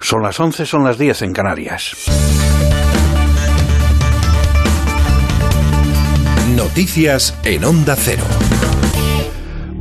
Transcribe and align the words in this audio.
Son 0.00 0.22
las 0.22 0.38
11, 0.38 0.64
son 0.64 0.84
las 0.84 0.96
10 0.96 1.22
en 1.22 1.32
Canarias. 1.32 1.96
Noticias 6.56 7.34
en 7.44 7.64
Onda 7.64 7.96
Cero. 7.96 8.24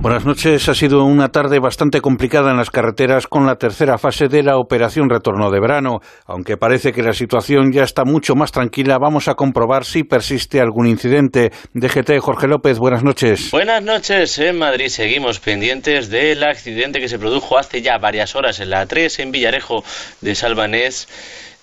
Buenas 0.07 0.25
noches. 0.25 0.69
Ha 0.69 0.73
sido 0.73 1.03
una 1.03 1.33
tarde 1.33 1.59
bastante 1.59 1.99
complicada 1.99 2.51
en 2.51 2.55
las 2.55 2.69
carreteras 2.69 3.27
con 3.27 3.45
la 3.45 3.57
tercera 3.57 3.97
fase 3.97 4.29
de 4.29 4.41
la 4.41 4.57
operación 4.57 5.09
retorno 5.09 5.51
de 5.51 5.59
verano. 5.59 5.99
Aunque 6.25 6.55
parece 6.55 6.93
que 6.93 7.03
la 7.03 7.11
situación 7.11 7.73
ya 7.73 7.83
está 7.83 8.05
mucho 8.05 8.33
más 8.33 8.53
tranquila, 8.53 8.99
vamos 8.99 9.27
a 9.27 9.33
comprobar 9.33 9.83
si 9.83 10.05
persiste 10.05 10.61
algún 10.61 10.87
incidente. 10.87 11.51
DGT 11.73 12.19
Jorge 12.21 12.47
López, 12.47 12.79
buenas 12.79 13.03
noches. 13.03 13.51
Buenas 13.51 13.83
noches. 13.83 14.39
En 14.39 14.57
Madrid 14.57 14.87
seguimos 14.87 15.41
pendientes 15.41 16.09
del 16.09 16.41
accidente 16.45 17.01
que 17.01 17.09
se 17.09 17.19
produjo 17.19 17.57
hace 17.57 17.81
ya 17.81 17.97
varias 17.97 18.33
horas 18.33 18.61
en 18.61 18.69
la 18.69 18.85
3 18.85 19.19
en 19.19 19.31
Villarejo 19.33 19.83
de 20.21 20.35
Salvanés 20.35 21.09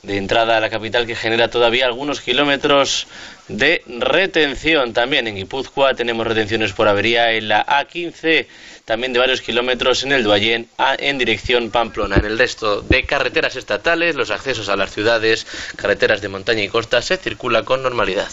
de 0.05 0.17
entrada 0.17 0.57
a 0.57 0.61
la 0.61 0.71
capital 0.71 1.07
que 1.07 1.17
genera 1.17 1.49
todavía 1.49 1.87
algunos 1.87 2.21
kilómetros 2.21 3.07
de 3.49 3.83
retención. 3.87 4.93
También 4.93 5.27
en 5.27 5.37
Guipúzcoa 5.37 5.95
tenemos 5.95 6.27
retenciones 6.27 6.73
por 6.73 6.89
avería 6.89 7.33
en 7.33 7.49
la 7.49 7.65
A15 7.65 8.47
también 8.85 9.13
de 9.13 9.19
varios 9.19 9.41
kilómetros 9.41 10.05
en 10.05 10.13
el 10.13 10.23
Duayén 10.25 10.67
en 10.99 11.19
dirección 11.19 11.71
Pamplona. 11.71 12.17
En 12.17 12.27
el 12.27 12.39
resto 12.39 12.83
de 12.83 13.05
carreteras 13.05 13.57
estatales, 13.57 14.15
los 14.15 14.31
accesos 14.31 14.69
a 14.69 14.77
las 14.77 14.93
ciudades, 14.93 15.47
carreteras 15.77 16.21
de 16.21 16.29
montaña 16.29 16.63
y 16.63 16.69
costa 16.69 17.01
se 17.01 17.17
circula 17.17 17.63
con 17.63 17.83
normalidad. 17.83 18.29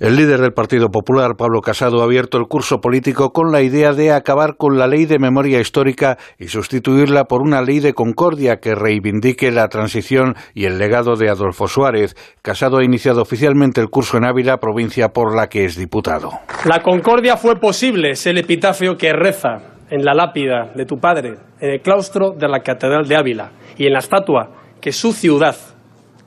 El 0.00 0.16
líder 0.16 0.40
del 0.40 0.52
Partido 0.52 0.88
Popular, 0.88 1.36
Pablo 1.36 1.60
Casado, 1.60 2.00
ha 2.00 2.04
abierto 2.04 2.38
el 2.38 2.46
curso 2.46 2.80
político 2.80 3.30
con 3.30 3.52
la 3.52 3.62
idea 3.62 3.92
de 3.92 4.12
acabar 4.12 4.56
con 4.56 4.78
la 4.78 4.88
ley 4.88 5.06
de 5.06 5.18
memoria 5.18 5.60
histórica 5.60 6.18
y 6.38 6.48
sustituirla 6.48 7.24
por 7.24 7.42
una 7.42 7.62
ley 7.62 7.78
de 7.78 7.94
concordia 7.94 8.56
que 8.56 8.74
reivindique 8.74 9.52
la 9.52 9.68
transición 9.68 10.34
y 10.54 10.64
el 10.64 10.78
legado 10.78 11.14
de 11.14 11.28
Adolfo 11.28 11.68
Suárez. 11.68 12.16
Casado 12.42 12.78
ha 12.78 12.84
iniciado 12.84 13.22
oficialmente 13.22 13.80
el 13.80 13.88
curso 13.88 14.16
en 14.16 14.24
Ávila, 14.24 14.58
provincia 14.58 15.10
por 15.10 15.36
la 15.36 15.48
que 15.48 15.64
es 15.64 15.76
diputado. 15.76 16.30
La 16.64 16.82
concordia 16.82 17.36
fue 17.36 17.60
posible, 17.60 18.10
es 18.10 18.26
el 18.26 18.38
epitafio 18.38 18.96
que 18.96 19.12
reza 19.12 19.71
en 19.92 20.06
la 20.06 20.14
lápida 20.14 20.72
de 20.74 20.86
tu 20.86 20.98
padre, 20.98 21.34
en 21.60 21.70
el 21.70 21.82
claustro 21.82 22.30
de 22.30 22.48
la 22.48 22.60
Catedral 22.60 23.06
de 23.06 23.14
Ávila 23.14 23.50
y 23.76 23.86
en 23.86 23.92
la 23.92 23.98
estatua 23.98 24.48
que 24.80 24.90
su 24.90 25.12
ciudad 25.12 25.54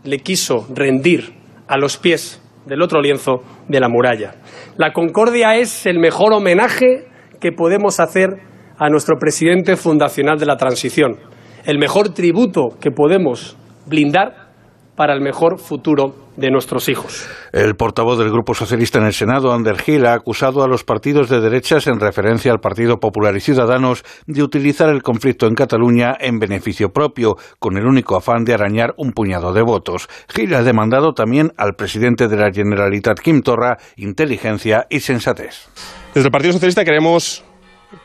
le 0.03 0.19
quiso 0.19 0.67
rendir 0.71 1.33
a 1.67 1.75
los 1.75 1.97
pies 1.97 2.39
del 2.67 2.83
otro 2.83 3.01
lienzo 3.01 3.41
de 3.67 3.79
la 3.79 3.89
muralla. 3.89 4.35
La 4.77 4.93
concordia 4.93 5.55
es 5.55 5.87
el 5.87 5.97
mejor 5.97 6.31
homenaje 6.33 7.07
que 7.41 7.51
podemos 7.53 7.99
hacer 7.99 8.37
a 8.77 8.87
nuestro 8.89 9.17
presidente 9.17 9.75
fundacional 9.75 10.37
de 10.37 10.45
la 10.45 10.57
transición, 10.57 11.17
el 11.65 11.79
mejor 11.79 12.13
tributo 12.13 12.77
que 12.79 12.91
podemos 12.91 13.57
blindar 13.87 14.51
para 14.95 15.15
el 15.15 15.21
mejor 15.21 15.57
futuro 15.57 16.24
de 16.37 16.51
nuestros 16.51 16.89
hijos. 16.89 17.27
El 17.51 17.75
portavoz 17.75 18.17
del 18.17 18.31
Grupo 18.31 18.53
Socialista 18.53 18.99
en 18.99 19.05
el 19.05 19.13
Senado, 19.13 19.53
Ander 19.53 19.77
Gil, 19.77 20.05
ha 20.05 20.13
acusado 20.13 20.63
a 20.63 20.67
los 20.67 20.83
partidos 20.83 21.29
de 21.29 21.39
derechas 21.39 21.87
en 21.87 21.99
referencia 21.99 22.51
al 22.51 22.59
Partido 22.59 22.99
Popular 22.99 23.35
y 23.35 23.39
Ciudadanos 23.39 24.03
de 24.27 24.43
utilizar 24.43 24.89
el 24.89 25.01
conflicto 25.01 25.47
en 25.47 25.55
Cataluña 25.55 26.15
en 26.19 26.39
beneficio 26.39 26.89
propio, 26.89 27.37
con 27.59 27.77
el 27.77 27.85
único 27.85 28.15
afán 28.15 28.43
de 28.43 28.53
arañar 28.53 28.93
un 28.97 29.11
puñado 29.11 29.53
de 29.53 29.61
votos. 29.61 30.07
Gil 30.27 30.53
ha 30.53 30.63
demandado 30.63 31.13
también 31.13 31.51
al 31.57 31.75
presidente 31.75 32.27
de 32.27 32.37
la 32.37 32.51
Generalitat, 32.51 33.19
Kim 33.19 33.41
Torra, 33.41 33.77
inteligencia 33.95 34.85
y 34.89 34.99
sensatez. 34.99 35.67
Desde 36.13 36.27
el 36.27 36.31
Partido 36.31 36.53
Socialista 36.53 36.83
queremos 36.83 37.43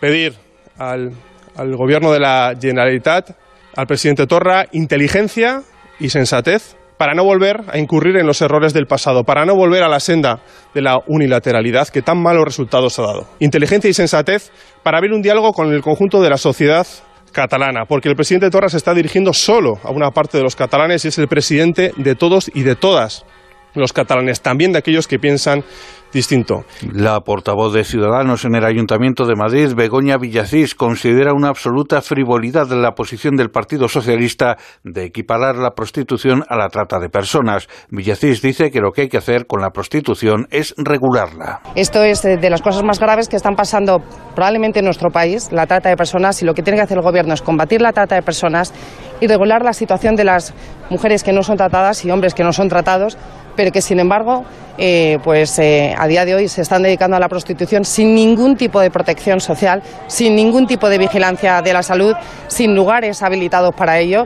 pedir 0.01 0.35
al, 0.79 1.13
al 1.57 1.77
Gobierno 1.77 2.13
de 2.13 2.21
la 2.21 2.55
Generalitat, 2.61 3.37
al 3.77 3.87
presidente 3.87 4.27
Torra, 4.27 4.67
inteligencia 4.73 5.63
y 5.99 6.11
sensatez 6.11 6.80
para 7.01 7.15
no 7.15 7.25
volver 7.25 7.63
a 7.73 7.79
incurrir 7.79 8.19
en 8.19 8.27
los 8.27 8.43
errores 8.43 8.75
del 8.75 8.85
pasado, 8.85 9.25
para 9.25 9.47
no 9.47 9.57
volver 9.57 9.83
a 9.83 9.89
la 9.89 10.01
senda 10.01 10.41
de 10.75 10.83
la 10.83 10.99
unilateralidad 11.07 11.89
que 11.89 12.03
tan 12.03 12.23
malos 12.23 12.45
resultados 12.45 12.99
ha 12.99 13.03
dado. 13.05 13.27
Inteligencia 13.39 13.89
y 13.89 13.95
sensatez 13.95 14.53
para 14.83 14.99
abrir 14.99 15.15
un 15.15 15.23
diálogo 15.23 15.55
con 15.55 15.73
el 15.73 15.81
conjunto 15.81 16.21
de 16.21 16.29
la 16.29 16.37
sociedad 16.37 16.87
catalana, 17.33 17.87
porque 17.89 18.11
el 18.11 18.17
presidente 18.17 18.51
Torra 18.51 18.69
se 18.69 18.77
está 18.77 18.93
dirigiendo 18.93 19.33
solo 19.33 19.79
a 19.83 19.91
una 19.91 20.11
parte 20.11 20.37
de 20.37 20.45
los 20.45 20.57
catalanes 20.57 21.03
y 21.07 21.09
es 21.09 21.17
el 21.17 21.27
presidente 21.27 21.93
de 21.97 22.15
todos 22.17 22.51
y 22.53 22.65
de 22.65 22.77
todas 22.77 23.25
los 23.73 23.95
catalanes, 23.95 24.43
también 24.43 24.73
de 24.73 24.81
aquellos 24.81 25.09
que 25.09 25.19
piensan 25.19 25.65
distinto. 26.13 26.65
La 26.93 27.21
portavoz 27.21 27.73
de 27.73 27.85
Ciudadanos 27.85 28.45
en 28.45 28.55
el 28.55 28.65
Ayuntamiento 28.65 29.27
de 29.27 29.37
Madrid, 29.37 29.75
Begoña 29.75 30.17
Villacís, 30.17 30.75
considera 30.75 31.33
una 31.33 31.49
absoluta 31.49 32.01
frivolidad 32.01 32.69
la 32.71 32.93
posición 32.93 33.37
del 33.37 33.51
Partido 33.51 33.89
Socialista 33.89 34.57
de 34.85 35.05
equiparar 35.05 35.57
la 35.57 35.71
prostitución 35.71 36.45
a 36.49 36.57
la 36.57 36.69
trata 36.69 36.99
de 36.99 37.09
personas. 37.09 37.69
Villacís 37.91 38.43
dice 38.43 38.71
que 38.71 38.81
lo 38.81 38.93
que 38.93 39.03
hay 39.03 39.09
que 39.09 39.19
hacer 39.19 39.47
con 39.47 39.61
la 39.61 39.71
prostitución 39.71 40.47
es 40.51 40.75
regularla. 40.77 41.61
Esto 41.75 42.03
es 42.03 42.23
de 42.23 42.51
las 42.51 42.63
cosas 42.63 42.83
más 42.83 42.99
graves 42.99 43.29
que 43.29 43.37
están 43.37 43.55
pasando 43.55 44.03
probablemente 44.35 44.81
en 44.81 44.85
nuestro 44.85 45.11
país, 45.11 45.51
la 45.53 45.67
trata 45.67 45.89
de 45.89 45.97
personas, 45.97 46.41
y 46.43 46.45
lo 46.45 46.55
que 46.55 46.63
tiene 46.63 46.79
que 46.79 46.83
hacer 46.83 46.99
el 46.99 47.05
Gobierno 47.05 47.35
es 47.35 47.43
combatir 47.43 47.81
la 47.81 47.93
trata 47.93 48.15
de 48.15 48.23
personas 48.23 48.73
y 49.21 49.27
regular 49.27 49.63
la 49.63 49.73
situación 49.73 50.17
de 50.17 50.25
las 50.25 50.55
mujeres 50.89 51.23
que 51.23 51.33
no 51.33 51.43
son 51.43 51.57
tratadas 51.57 52.05
y 52.05 52.11
hombres 52.11 52.35
que 52.35 52.45
no 52.45 52.53
son 52.53 52.69
tratados 52.69 53.17
pero 53.57 53.73
que 53.73 53.83
sin 53.83 54.01
embargo 54.01 54.45
eh, 54.79 55.19
pues 55.23 55.59
eh, 55.59 55.95
a 55.99 56.07
día 56.07 56.25
de 56.25 56.35
hoy 56.35 56.49
se 56.49 56.63
están 56.63 56.83
dedicando 56.83 57.17
a 57.17 57.21
la 57.21 57.29
prostitución 57.29 57.85
sin 57.85 58.15
ningún 58.15 58.57
tipo 58.57 58.81
de 58.81 58.91
protección 58.91 59.41
social, 59.41 59.83
sin 60.07 60.35
ningún 60.35 60.67
tipo 60.67 60.89
de 60.89 60.97
vigilancia 60.97 61.61
de 61.61 61.73
la 61.75 61.83
salud, 61.83 62.15
sin 62.47 62.75
lugares 62.75 63.23
habilitados 63.23 63.75
para 63.75 63.99
ello. 63.99 64.25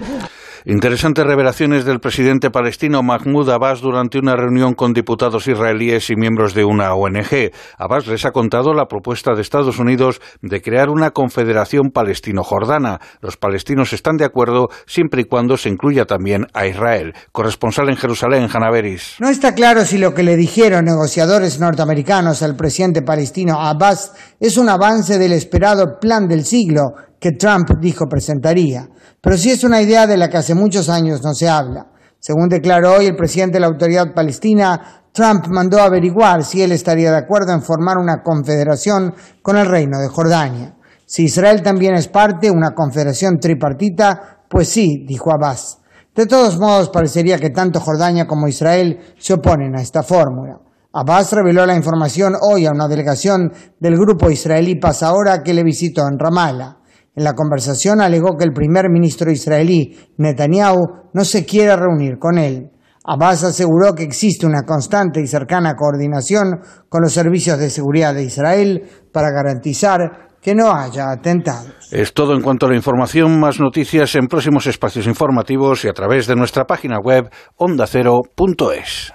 Interesantes 0.67 1.27
revelaciones 1.27 1.85
del 1.85 2.01
presidente 2.01 2.51
palestino 2.51 3.03
Mahmoud 3.03 3.51
Abbas 3.51 3.83
durante 3.83 4.19
una 4.19 4.35
reunión 4.35 4.73
con 4.73 4.95
diputados 4.95 5.47
israelíes 5.47 6.09
y 6.09 6.17
miembros 6.17 6.55
de 6.55 6.65
una 6.65 6.95
ONG. 6.95 7.53
Abbas 7.77 8.07
les 8.07 8.25
ha 8.25 8.31
contado 8.31 8.73
la 8.73 8.87
propuesta 8.87 9.35
de 9.35 9.43
Estados 9.43 9.79
Unidos 9.79 10.23
de 10.41 10.63
crear 10.63 10.89
una 10.89 11.11
confederación 11.11 11.91
palestino-jordana. 11.93 12.99
Los 13.21 13.37
palestinos 13.37 13.93
están 13.93 14.17
de 14.17 14.25
acuerdo 14.25 14.69
siempre 14.87 15.21
y 15.21 15.25
cuando 15.27 15.59
se 15.59 15.69
incluya 15.69 16.07
también 16.07 16.47
a 16.55 16.67
Israel. 16.67 17.13
Corresponsal 17.31 17.91
en 17.91 17.97
Jerusalén, 17.97 18.49
Hanaveris. 18.51 19.17
No 19.21 19.29
está 19.29 19.55
claro 19.55 19.85
si 19.85 19.99
lo 19.99 20.15
que 20.15 20.23
le 20.23 20.35
dijeron 20.35 20.87
negociadores 20.87 21.61
norteamericanos 21.61 22.43
al 22.43 22.57
presidente 22.57 23.03
palestino 23.03 23.61
Abbas 23.61 24.15
es 24.41 24.57
un 24.57 24.71
avance 24.71 25.19
del 25.19 25.35
esperado 25.35 25.99
plan 26.01 26.27
del 26.27 26.47
siglo 26.47 26.95
que 27.21 27.33
Trump 27.33 27.69
dijo 27.81 28.07
presentaría 28.07 28.89
pero 29.25 29.39
sí 29.39 29.51
es 29.51 29.65
una 29.65 29.81
idea 29.81 30.07
de 30.07 30.19
la 30.19 30.29
que 30.29 30.37
hace 30.37 30.55
muchos 30.55 30.91
años 30.91 31.23
no 31.25 31.33
se 31.33 31.49
habla. 31.49 31.87
Según 32.21 32.51
declaró 32.51 32.93
hoy 32.93 33.07
el 33.07 33.17
presidente 33.17 33.55
de 33.55 33.61
la 33.61 33.69
autoridad 33.69 34.13
palestina, 34.15 35.07
Trump 35.13 35.47
mandó 35.49 35.81
averiguar 35.81 36.45
si 36.45 36.61
él 36.61 36.73
estaría 36.73 37.11
de 37.11 37.17
acuerdo 37.17 37.55
en 37.55 37.63
formar 37.63 37.97
una 37.97 38.23
confederación 38.23 39.15
con 39.41 39.57
el 39.57 39.65
reino 39.65 39.99
de 39.99 40.09
Jordania. 40.09 40.75
Si 41.07 41.25
Israel 41.25 41.63
también 41.63 41.95
es 41.95 42.07
parte, 42.09 42.51
una 42.51 42.75
confederación 42.75 43.39
tripartita, 43.41 44.45
pues 44.47 44.69
sí, 44.69 45.07
dijo 45.09 45.33
Abbas. 45.33 45.79
De 46.15 46.27
todos 46.27 46.59
modos, 46.59 46.91
parecería 46.91 47.39
que 47.39 47.49
tanto 47.49 47.81
Jordania 47.81 48.27
como 48.27 48.47
Israel 48.47 49.15
se 49.19 49.33
oponen 49.33 49.75
a 49.75 49.81
esta 49.81 50.03
fórmula. 50.03 50.59
Abbas 50.93 51.33
reveló 51.33 51.65
la 51.65 51.75
información 51.75 52.35
hoy 52.43 52.67
a 52.67 52.73
una 52.73 52.89
delegación 52.89 53.51
del 53.81 53.97
grupo 53.97 54.31
israelí 54.31 54.75
Paz 54.75 55.03
Ahora 55.03 55.43
que 55.43 55.55
le 55.55 55.65
visitó 55.65 56.07
en 56.07 56.19
Ramallah. 56.19 56.84
En 57.17 57.25
la 57.25 57.35
conversación 57.35 58.01
alegó 58.01 58.37
que 58.37 58.45
el 58.45 58.53
primer 58.53 58.91
ministro 58.91 59.31
israelí, 59.31 59.97
Netanyahu, 60.19 61.11
no 61.13 61.25
se 61.25 61.45
quiere 61.45 61.77
reunir 61.77 62.19
con 62.19 62.39
él. 62.39 62.71
Abbas 63.05 63.45
aseguró 63.45 63.95
que 63.95 64.03
existe 64.03 64.47
una 64.47 64.63
constante 64.63 65.21
y 65.21 65.27
cercana 65.27 65.75
coordinación 65.75 66.61
con 66.89 67.03
los 67.03 67.13
servicios 67.13 67.59
de 67.59 67.71
seguridad 67.71 68.15
de 68.15 68.25
Israel 68.25 68.83
para 69.13 69.31
garantizar 69.31 70.29
que 70.41 70.55
no 70.55 70.75
haya 70.75 71.11
atentados. 71.11 71.73
Es 71.91 72.13
todo 72.13 72.35
en 72.35 72.43
cuanto 72.43 72.67
a 72.67 72.71
la 72.71 72.77
información, 72.77 73.39
más 73.39 73.61
noticias 73.61 74.15
en 74.15 74.27
próximos 74.27 74.67
espacios 74.67 75.07
informativos 75.07 75.85
y 75.85 75.89
a 75.89 75.93
través 75.93 76.27
de 76.27 76.35
nuestra 76.35 76.65
página 76.65 76.99
web 76.99 77.31
ondacero.es. 77.57 79.13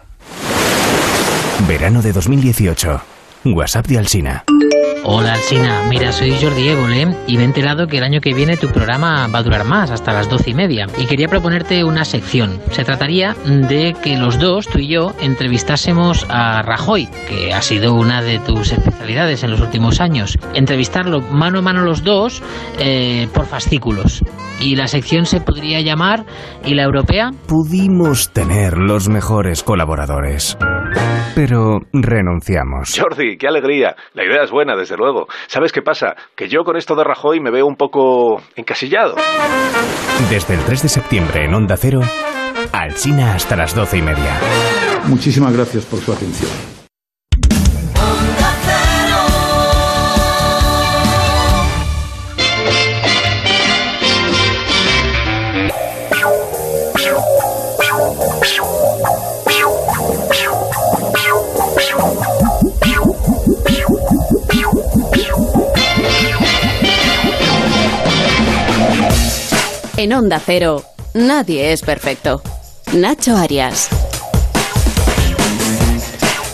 Verano 1.68 2.02
de 2.02 2.14
2018. 2.14 3.02
WhatsApp 3.46 3.88
de 3.88 3.98
Alsina. 3.98 4.44
Hola 5.04 5.34
Alsina, 5.34 5.84
mira, 5.90 6.12
soy 6.12 6.36
Jordi 6.40 6.68
Évole 6.68 7.16
y 7.26 7.38
me 7.38 7.44
he 7.44 7.46
enterado 7.46 7.88
que 7.88 7.98
el 7.98 8.04
año 8.04 8.20
que 8.20 8.34
viene 8.34 8.58
tu 8.58 8.68
programa 8.68 9.28
va 9.28 9.40
a 9.40 9.44
durar 9.44 9.64
más, 9.64 9.92
hasta 9.92 10.12
las 10.12 10.30
doce 10.30 10.52
y 10.52 10.54
media. 10.54 10.88
Y 10.98 11.06
quería 11.06 11.28
proponerte 11.28 11.84
una 11.84 12.04
sección. 12.04 12.60
Se 12.72 12.84
trataría 12.84 13.34
de 13.46 13.96
que 14.04 14.18
los 14.18 14.40
dos, 14.40 14.68
tú 14.68 14.80
y 14.80 14.90
yo, 14.90 15.14
entrevistásemos 15.22 16.26
a 16.30 16.62
Rajoy, 16.62 17.08
que 17.28 17.54
ha 17.54 17.62
sido 17.62 17.94
una 17.94 18.22
de 18.22 18.40
tus 18.40 18.74
especialidades 18.74 19.44
en 19.44 19.52
los 19.52 19.62
últimos 19.62 20.02
años. 20.02 20.38
Entrevistarlo 20.54 21.22
mano 21.22 21.60
a 21.60 21.62
mano 21.62 21.84
los 21.84 22.04
dos 22.04 22.44
eh, 22.78 23.28
por 23.34 23.46
fascículos. 23.46 24.22
Y 24.60 24.76
la 24.76 24.88
sección 24.88 25.26
se 25.26 25.40
podría 25.40 25.80
llamar 25.80 26.26
¿Y 26.66 26.76
la 26.76 26.84
europea? 26.84 27.32
Pudimos 27.48 28.32
tener 28.34 28.78
los 28.78 29.08
mejores 29.08 29.64
colaboradores 29.64 30.58
pero 31.40 31.80
renunciamos. 31.94 33.00
Jordi, 33.00 33.38
qué 33.38 33.48
alegría. 33.48 33.96
La 34.14 34.26
idea 34.26 34.44
es 34.44 34.52
buena, 34.52 34.76
desde 34.76 34.98
luego. 34.98 35.28
¿Sabes 35.48 35.72
qué 35.72 35.82
pasa? 35.82 36.18
Que 36.36 36.50
yo 36.50 36.66
con 36.66 36.76
esto 36.76 36.96
de 36.96 37.06
Rajoy 37.06 37.40
me 37.40 37.50
veo 37.50 37.66
un 37.66 37.78
poco 37.78 38.42
encasillado. 38.58 39.16
Desde 40.30 40.56
el 40.56 40.60
3 40.66 40.84
de 40.84 40.90
septiembre 40.90 41.46
en 41.46 41.54
Onda 41.54 41.78
Cero, 41.78 42.02
Alsina 42.74 43.36
hasta 43.36 43.56
las 43.56 43.74
doce 43.74 44.00
y 44.00 44.02
media. 44.02 44.38
Muchísimas 45.06 45.56
gracias 45.56 45.86
por 45.86 46.02
su 46.02 46.12
atención. 46.12 46.79
En 70.00 70.14
Onda 70.14 70.40
Cero, 70.40 70.86
nadie 71.14 71.74
es 71.74 71.82
perfecto. 71.82 72.42
Nacho 72.94 73.36
Arias. 73.36 73.90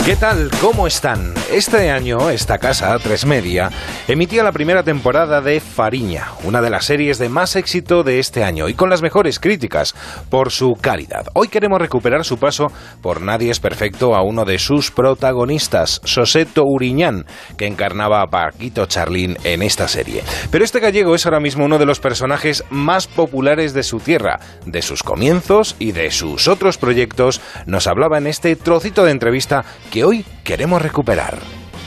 ¿Qué 0.03 0.15
tal? 0.15 0.50
¿Cómo 0.59 0.88
están? 0.88 1.31
Este 1.51 1.92
año, 1.92 2.31
esta 2.31 2.57
casa, 2.57 2.97
Tres 2.97 3.25
Media, 3.25 3.69
emitía 4.07 4.44
la 4.44 4.51
primera 4.51 4.83
temporada 4.83 5.42
de 5.42 5.59
Fariña, 5.59 6.31
una 6.44 6.59
de 6.59 6.71
las 6.71 6.86
series 6.86 7.19
de 7.19 7.30
más 7.30 7.56
éxito 7.56 8.03
de 8.03 8.19
este 8.19 8.44
año 8.44 8.68
y 8.68 8.74
con 8.74 8.89
las 8.89 9.03
mejores 9.03 9.39
críticas 9.39 9.94
por 10.30 10.51
su 10.51 10.74
calidad. 10.74 11.27
Hoy 11.33 11.47
queremos 11.47 11.80
recuperar 11.80 12.25
su 12.25 12.38
paso 12.38 12.68
por 13.01 13.21
Nadie 13.21 13.51
es 13.51 13.59
Perfecto 13.59 14.15
a 14.15 14.24
uno 14.24 14.44
de 14.44 14.57
sus 14.57 14.89
protagonistas, 14.89 16.01
Soseto 16.03 16.63
Uriñán, 16.65 17.25
que 17.57 17.68
encarnaba 17.68 18.21
a 18.21 18.27
Paquito 18.27 18.88
Charlín 18.88 19.38
en 19.44 19.62
esta 19.62 19.88
serie. 19.88 20.24
Pero 20.50 20.65
este 20.65 20.80
gallego 20.80 21.13
es 21.13 21.25
ahora 21.25 21.39
mismo 21.39 21.63
uno 21.63 21.77
de 21.77 21.86
los 21.86 22.00
personajes 22.00 22.63
más 22.71 23.07
populares 23.07 23.74
de 23.74 23.83
su 23.83 24.00
tierra, 24.00 24.39
de 24.65 24.81
sus 24.81 25.03
comienzos 25.03 25.75
y 25.77 25.91
de 25.91 26.09
sus 26.09 26.48
otros 26.48 26.77
proyectos, 26.77 27.39
nos 27.68 27.88
hablaba 27.88 28.18
en 28.18 28.27
este 28.27 28.56
trocito 28.56 29.06
de 29.06 29.12
entrevista 29.12 29.63
que 29.91 30.03
hoy 30.03 30.25
queremos 30.44 30.81
recuperar. 30.81 31.44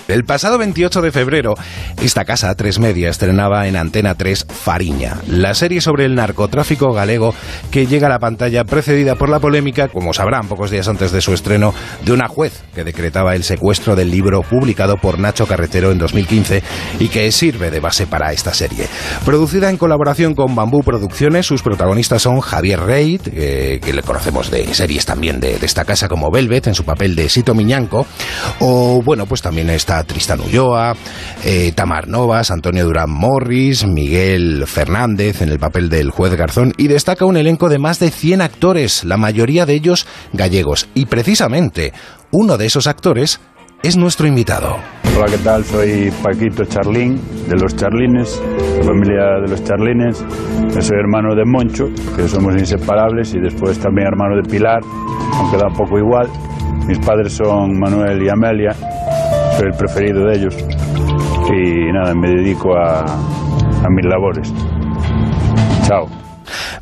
El 0.08 0.24
pasado 0.24 0.56
28 0.56 1.02
de 1.02 1.12
febrero, 1.12 1.54
esta 2.02 2.24
casa, 2.24 2.54
Tres 2.54 2.78
Media, 2.78 3.10
estrenaba 3.10 3.68
en 3.68 3.76
Antena 3.76 4.14
3 4.14 4.46
Fariña, 4.48 5.18
la 5.26 5.52
serie 5.52 5.82
sobre 5.82 6.06
el 6.06 6.14
narcotráfico 6.14 6.94
galego 6.94 7.34
que 7.70 7.86
llega 7.86 8.06
a 8.06 8.10
la 8.10 8.18
pantalla 8.18 8.64
precedida 8.64 9.16
por 9.16 9.28
la 9.28 9.38
polémica, 9.38 9.88
como 9.88 10.14
sabrán 10.14 10.48
pocos 10.48 10.70
días 10.70 10.88
antes 10.88 11.12
de 11.12 11.20
su 11.20 11.34
estreno, 11.34 11.74
de 12.06 12.12
una 12.12 12.26
juez 12.26 12.64
que 12.74 12.84
decretaba 12.84 13.34
el 13.34 13.44
secuestro 13.44 13.96
del 13.96 14.10
libro 14.10 14.40
publicado 14.40 14.96
por 14.96 15.18
Nacho 15.18 15.46
Carretero 15.46 15.92
en 15.92 15.98
2015 15.98 16.62
y 17.00 17.08
que 17.08 17.30
sirve 17.30 17.70
de 17.70 17.80
base 17.80 18.06
para 18.06 18.32
esta 18.32 18.54
serie. 18.54 18.86
Producida 19.26 19.68
en 19.68 19.76
colaboración 19.76 20.34
con 20.34 20.54
Bambú 20.54 20.82
Producciones, 20.82 21.44
sus 21.44 21.62
protagonistas 21.62 22.22
son 22.22 22.40
Javier 22.40 22.80
Reid, 22.80 23.20
eh, 23.26 23.78
que 23.84 23.92
le 23.92 24.02
conocemos 24.02 24.50
de 24.50 24.72
series 24.72 25.04
también 25.04 25.38
de, 25.38 25.58
de, 25.58 25.66
esta 25.66 25.84
casa 25.84 26.08
como 26.08 26.30
Velvet, 26.30 26.66
en 26.66 26.74
su 26.74 26.84
papel 26.84 27.14
de 27.14 27.28
Sito 27.28 27.54
Miñanco, 27.54 28.06
o 28.60 29.02
bueno, 29.04 29.26
pues 29.26 29.42
también 29.42 29.68
está 29.68 29.97
Tristan 30.04 30.40
Ulloa, 30.40 30.94
eh, 31.44 31.72
Tamar 31.74 32.08
Novas, 32.08 32.50
Antonio 32.50 32.84
Durán 32.84 33.10
Morris, 33.10 33.86
Miguel 33.86 34.64
Fernández 34.66 35.42
en 35.42 35.48
el 35.50 35.58
papel 35.58 35.88
del 35.88 36.10
juez 36.10 36.34
Garzón 36.34 36.72
y 36.76 36.88
destaca 36.88 37.24
un 37.24 37.36
elenco 37.36 37.68
de 37.68 37.78
más 37.78 37.98
de 37.98 38.10
100 38.10 38.40
actores, 38.40 39.04
la 39.04 39.16
mayoría 39.16 39.66
de 39.66 39.74
ellos 39.74 40.06
gallegos. 40.32 40.88
Y 40.94 41.06
precisamente 41.06 41.92
uno 42.30 42.58
de 42.58 42.66
esos 42.66 42.86
actores 42.86 43.40
es 43.82 43.96
nuestro 43.96 44.26
invitado. 44.26 44.76
Hola, 45.16 45.26
¿qué 45.30 45.38
tal? 45.38 45.64
Soy 45.64 46.12
Paquito 46.22 46.64
Charlín, 46.64 47.20
de 47.48 47.56
los 47.56 47.74
Charlines, 47.76 48.40
familia 48.84 49.40
de 49.42 49.50
los 49.50 49.62
Charlines. 49.64 50.24
Yo 50.74 50.82
soy 50.82 50.98
hermano 50.98 51.34
de 51.34 51.44
Moncho, 51.44 51.86
que 52.16 52.28
somos 52.28 52.54
inseparables, 52.54 53.34
y 53.34 53.40
después 53.40 53.78
también 53.78 54.08
hermano 54.08 54.36
de 54.36 54.48
Pilar, 54.48 54.80
aunque 55.34 55.56
da 55.56 55.68
un 55.68 55.74
poco 55.74 55.98
igual. 55.98 56.28
Mis 56.86 56.98
padres 57.00 57.32
son 57.32 57.78
Manuel 57.78 58.22
y 58.22 58.28
Amelia, 58.28 58.74
soy 59.58 59.68
el 59.68 59.74
preferido 59.74 60.24
de 60.26 60.36
ellos. 60.36 60.56
Y 61.52 61.92
nada, 61.92 62.14
me 62.14 62.30
dedico 62.30 62.76
a, 62.76 63.04
a 63.04 63.90
mis 63.90 64.06
labores. 64.06 64.52
Chao. 65.86 66.27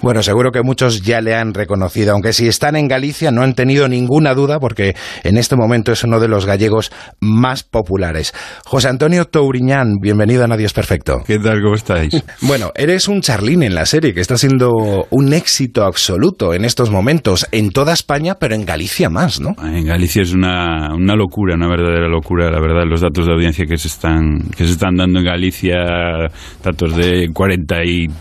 Bueno, 0.07 0.23
seguro 0.23 0.53
que 0.53 0.63
muchos 0.63 1.03
ya 1.03 1.21
le 1.21 1.35
han 1.35 1.53
reconocido, 1.53 2.13
aunque 2.13 2.33
si 2.33 2.47
están 2.47 2.77
en 2.77 2.87
Galicia 2.87 3.33
no 3.33 3.43
han 3.43 3.57
tenido 3.57 3.89
ninguna 3.89 4.35
duda 4.35 4.61
porque 4.61 4.95
en 5.25 5.37
este 5.37 5.57
momento 5.57 5.91
es 5.91 6.05
uno 6.05 6.21
de 6.21 6.29
los 6.29 6.47
gallegos 6.47 6.93
más 7.19 7.65
populares. 7.65 8.33
José 8.65 8.87
Antonio 8.87 9.25
Touriñán, 9.25 9.95
bienvenido 10.01 10.45
a 10.45 10.47
Nadie 10.47 10.67
es 10.67 10.73
Perfecto. 10.73 11.25
¿Qué 11.27 11.41
tal? 11.41 11.61
¿Cómo 11.61 11.75
estáis? 11.75 12.23
Bueno, 12.43 12.71
eres 12.77 13.09
un 13.09 13.21
charlín 13.21 13.65
en 13.65 13.75
la 13.75 13.85
serie 13.87 14.15
que 14.15 14.21
está 14.21 14.39
siendo 14.39 15.09
un 15.11 15.33
éxito 15.33 15.85
absoluto 15.85 16.55
en 16.55 16.65
estos 16.65 16.91
momentos 16.91 17.45
en 17.51 17.71
toda 17.71 17.93
España, 17.93 18.37
pero 18.39 18.55
en 18.55 18.65
Galicia 18.65 19.11
más, 19.11 19.41
¿no? 19.41 19.57
En 19.61 19.87
Galicia 19.87 20.23
es 20.23 20.33
una, 20.33 20.95
una 20.95 21.17
locura, 21.17 21.57
una 21.57 21.67
verdadera 21.67 22.07
locura, 22.07 22.49
la 22.49 22.61
verdad, 22.61 22.85
los 22.89 23.01
datos 23.01 23.27
de 23.27 23.33
audiencia 23.33 23.67
que 23.67 23.77
se 23.77 23.89
están, 23.89 24.39
que 24.57 24.65
se 24.67 24.73
están 24.73 24.95
dando 24.95 25.19
en 25.19 25.25
Galicia, 25.25 25.79
datos 26.63 26.95
de 26.95 27.29
45%, 27.31 28.13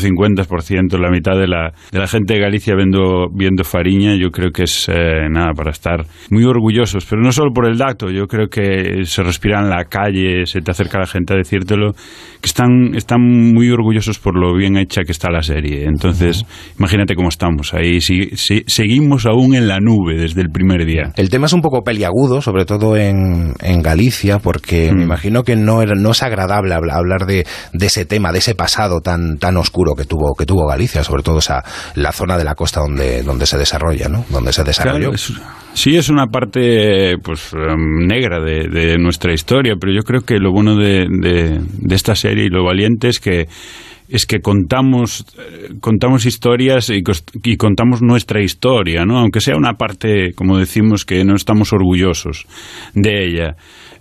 50%, 0.00 0.63
la 0.70 1.10
mitad 1.10 1.36
de 1.38 1.46
la, 1.46 1.72
de 1.90 1.98
la 1.98 2.06
gente 2.06 2.34
de 2.34 2.40
Galicia 2.40 2.74
viendo, 2.74 3.28
viendo 3.32 3.64
Fariña, 3.64 4.14
yo 4.16 4.30
creo 4.30 4.50
que 4.50 4.64
es 4.64 4.88
eh, 4.88 5.28
nada 5.30 5.52
para 5.54 5.70
estar 5.70 6.04
muy 6.30 6.44
orgullosos, 6.44 7.04
pero 7.04 7.22
no 7.22 7.32
solo 7.32 7.52
por 7.52 7.66
el 7.66 7.78
dato, 7.78 8.10
yo 8.10 8.26
creo 8.26 8.48
que 8.48 9.04
se 9.04 9.22
respira 9.22 9.60
en 9.60 9.70
la 9.70 9.84
calle, 9.84 10.46
se 10.46 10.60
te 10.60 10.70
acerca 10.70 10.98
la 10.98 11.06
gente 11.06 11.34
a 11.34 11.36
decírtelo, 11.36 11.92
que 11.92 12.46
están, 12.46 12.94
están 12.94 13.20
muy 13.20 13.70
orgullosos 13.70 14.18
por 14.18 14.38
lo 14.38 14.54
bien 14.54 14.76
hecha 14.76 15.02
que 15.02 15.12
está 15.12 15.30
la 15.30 15.42
serie. 15.42 15.84
Entonces, 15.84 16.42
uh 16.42 16.44
-huh. 16.44 16.78
imagínate 16.78 17.14
cómo 17.14 17.28
estamos 17.28 17.74
ahí, 17.74 18.00
si, 18.00 18.30
si, 18.36 18.64
seguimos 18.66 19.26
aún 19.26 19.54
en 19.54 19.68
la 19.68 19.80
nube 19.80 20.16
desde 20.16 20.42
el 20.42 20.50
primer 20.50 20.84
día. 20.84 21.12
El 21.16 21.30
tema 21.30 21.46
es 21.46 21.52
un 21.52 21.60
poco 21.60 21.82
peliagudo, 21.82 22.40
sobre 22.40 22.64
todo 22.64 22.96
en, 22.96 23.54
en 23.60 23.82
Galicia, 23.82 24.38
porque 24.38 24.90
mm. 24.92 24.96
me 24.96 25.02
imagino 25.04 25.42
que 25.42 25.56
no, 25.56 25.82
era, 25.82 25.94
no 25.94 26.10
es 26.10 26.22
agradable 26.22 26.74
hablar 26.74 27.26
de, 27.26 27.46
de, 27.72 27.86
ese 27.86 28.04
tema, 28.04 28.32
de 28.32 28.38
ese 28.38 28.54
pasado 28.54 29.00
tan, 29.00 29.38
tan 29.38 29.56
oscuro 29.56 29.94
que 29.94 30.04
tuvo, 30.04 30.34
que 30.34 30.43
tuvo 30.46 30.66
Galicia, 30.66 31.02
sobre 31.04 31.22
todo 31.22 31.38
esa, 31.38 31.62
la 31.94 32.12
zona 32.12 32.36
de 32.36 32.44
la 32.44 32.54
costa 32.54 32.80
donde, 32.80 33.22
donde 33.22 33.46
se 33.46 33.58
desarrolla, 33.58 34.08
¿no? 34.08 34.24
Donde 34.28 34.52
se 34.52 34.64
desarrolló. 34.64 35.10
Claro, 35.10 35.14
es, 35.14 35.32
sí, 35.74 35.96
es 35.96 36.08
una 36.08 36.26
parte 36.26 37.16
pues 37.22 37.52
um, 37.52 38.06
negra 38.06 38.40
de, 38.40 38.68
de, 38.68 38.98
nuestra 38.98 39.32
historia, 39.32 39.74
pero 39.80 39.92
yo 39.92 40.02
creo 40.02 40.20
que 40.22 40.38
lo 40.38 40.52
bueno 40.52 40.76
de, 40.76 41.06
de, 41.08 41.60
de 41.60 41.94
esta 41.94 42.14
serie 42.14 42.44
y 42.46 42.48
lo 42.48 42.64
valiente 42.64 43.08
es 43.08 43.18
que 43.18 43.48
es 44.08 44.26
que 44.26 44.40
contamos 44.40 45.24
contamos 45.80 46.26
historias 46.26 46.90
y, 46.90 47.02
y, 47.42 47.56
contamos 47.56 48.02
nuestra 48.02 48.42
historia, 48.42 49.04
¿no? 49.04 49.18
Aunque 49.18 49.40
sea 49.40 49.56
una 49.56 49.74
parte, 49.74 50.32
como 50.34 50.58
decimos, 50.58 51.04
que 51.04 51.24
no 51.24 51.34
estamos 51.34 51.72
orgullosos 51.72 52.46
de 52.94 53.24
ella. 53.24 53.56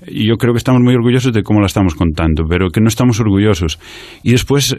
Yo 0.06 0.36
creo 0.36 0.54
que 0.54 0.58
estamos 0.58 0.82
muy 0.82 0.96
orgullosos 0.96 1.32
de 1.32 1.44
cómo 1.44 1.62
la 1.62 1.68
estamos 1.68 1.96
contando, 1.96 2.44
pero 2.50 2.70
que 2.70 2.82
no 2.82 2.90
estamos 2.90 3.20
orgullosos. 3.22 3.80
Y 4.22 4.32
después 4.32 4.76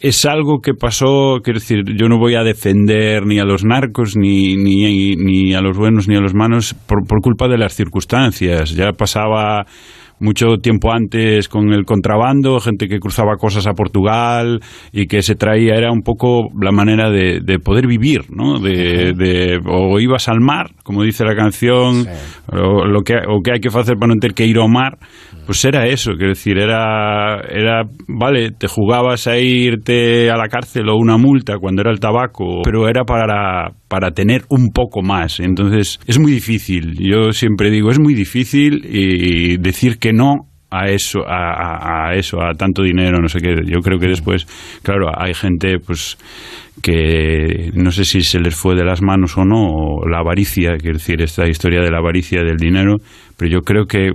es 0.00 0.24
algo 0.24 0.60
que 0.60 0.72
pasó, 0.72 1.40
quiero 1.42 1.60
decir, 1.60 1.82
yo 1.98 2.08
no 2.08 2.18
voy 2.18 2.34
a 2.34 2.42
defender 2.42 3.26
ni 3.26 3.38
a 3.38 3.44
los 3.44 3.64
narcos, 3.64 4.16
ni, 4.16 4.56
ni, 4.56 5.16
ni 5.16 5.54
a 5.54 5.60
los 5.60 5.76
buenos, 5.76 6.08
ni 6.08 6.16
a 6.16 6.20
los 6.20 6.34
malos, 6.34 6.74
por, 6.74 7.06
por 7.06 7.20
culpa 7.20 7.48
de 7.48 7.58
las 7.58 7.74
circunstancias. 7.74 8.74
Ya 8.74 8.92
pasaba 8.92 9.66
mucho 10.20 10.56
tiempo 10.58 10.92
antes 10.92 11.48
con 11.48 11.72
el 11.72 11.84
contrabando, 11.84 12.60
gente 12.60 12.88
que 12.88 12.98
cruzaba 12.98 13.36
cosas 13.36 13.66
a 13.66 13.72
Portugal 13.72 14.60
y 14.92 15.06
que 15.06 15.22
se 15.22 15.34
traía, 15.34 15.74
era 15.74 15.92
un 15.92 16.02
poco 16.02 16.48
la 16.60 16.72
manera 16.72 17.10
de, 17.10 17.40
de 17.40 17.58
poder 17.58 17.86
vivir, 17.86 18.22
¿no? 18.30 18.58
De, 18.58 19.12
de, 19.12 19.60
o 19.66 19.98
ibas 20.00 20.28
al 20.28 20.40
mar, 20.40 20.70
como 20.82 21.02
dice 21.02 21.24
la 21.24 21.34
canción, 21.34 22.04
sí. 22.04 22.10
o, 22.52 22.84
lo 22.86 23.02
que, 23.02 23.14
o 23.28 23.40
que 23.42 23.52
hay 23.52 23.60
que 23.60 23.68
hacer 23.68 23.96
para 23.96 24.14
no 24.14 24.20
tener 24.20 24.34
que 24.34 24.46
ir 24.46 24.58
ao 24.58 24.68
mar, 24.68 24.98
pues 25.46 25.64
era 25.64 25.86
eso, 25.86 26.12
quiero 26.12 26.30
decir, 26.30 26.58
era, 26.58 27.40
era, 27.48 27.82
vale, 28.08 28.50
te 28.52 28.68
jugabas 28.68 29.26
a 29.26 29.38
irte 29.38 30.30
a 30.30 30.36
la 30.36 30.48
cárcel 30.48 30.88
o 30.88 30.96
una 30.96 31.18
multa 31.18 31.58
cuando 31.58 31.82
era 31.82 31.90
el 31.90 32.00
tabaco, 32.00 32.62
pero 32.62 32.88
era 32.88 33.04
para, 33.04 33.72
para 33.88 34.12
tener 34.12 34.42
un 34.48 34.70
poco 34.70 35.02
más. 35.02 35.40
Entonces, 35.40 36.00
es 36.06 36.18
muy 36.18 36.32
difícil. 36.32 36.96
Yo 36.98 37.32
siempre 37.32 37.70
digo, 37.70 37.90
es 37.90 38.00
muy 38.00 38.14
difícil 38.14 38.84
y 38.84 39.56
decir 39.58 39.98
que 39.98 40.12
no 40.12 40.48
a 40.70 40.88
eso, 40.88 41.20
a, 41.26 42.08
a, 42.08 42.14
eso, 42.14 42.42
a 42.42 42.54
tanto 42.54 42.82
dinero, 42.82 43.20
no 43.20 43.28
sé 43.28 43.38
qué. 43.38 43.54
Yo 43.64 43.78
creo 43.80 43.98
que 43.98 44.08
después, 44.08 44.46
claro, 44.82 45.08
hay 45.16 45.32
gente, 45.32 45.78
pues 45.78 46.18
que 46.82 47.70
no 47.74 47.92
sé 47.92 48.04
si 48.04 48.22
se 48.22 48.40
les 48.40 48.56
fue 48.56 48.74
de 48.74 48.84
las 48.84 49.00
manos 49.00 49.38
o 49.38 49.44
no, 49.44 49.68
o 49.68 50.08
la 50.08 50.18
avaricia, 50.18 50.76
quiero 50.76 50.98
decir, 50.98 51.22
esta 51.22 51.46
historia 51.46 51.80
de 51.80 51.90
la 51.90 51.98
avaricia 51.98 52.42
del 52.42 52.56
dinero, 52.56 52.96
pero 53.36 53.50
yo 53.50 53.60
creo 53.60 53.86
que 53.86 54.10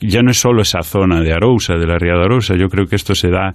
ya 0.00 0.22
no 0.22 0.30
es 0.30 0.38
solo 0.38 0.62
esa 0.62 0.82
zona 0.82 1.20
de 1.20 1.32
Arousa, 1.32 1.74
de 1.74 1.86
la 1.86 1.98
Ría 1.98 2.14
de 2.14 2.24
Arousa, 2.24 2.54
yo 2.56 2.68
creo 2.68 2.86
que 2.86 2.96
esto 2.96 3.14
se 3.14 3.28
da 3.28 3.54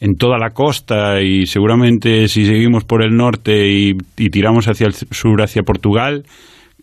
en 0.00 0.16
toda 0.16 0.38
la 0.38 0.50
costa 0.50 1.20
y 1.22 1.46
seguramente 1.46 2.28
si 2.28 2.46
seguimos 2.46 2.84
por 2.84 3.02
el 3.02 3.16
norte 3.16 3.68
y, 3.68 3.94
tiramos 4.30 4.68
hacia 4.68 4.86
el 4.86 4.94
sur, 4.94 5.42
hacia 5.42 5.62
Portugal, 5.62 6.24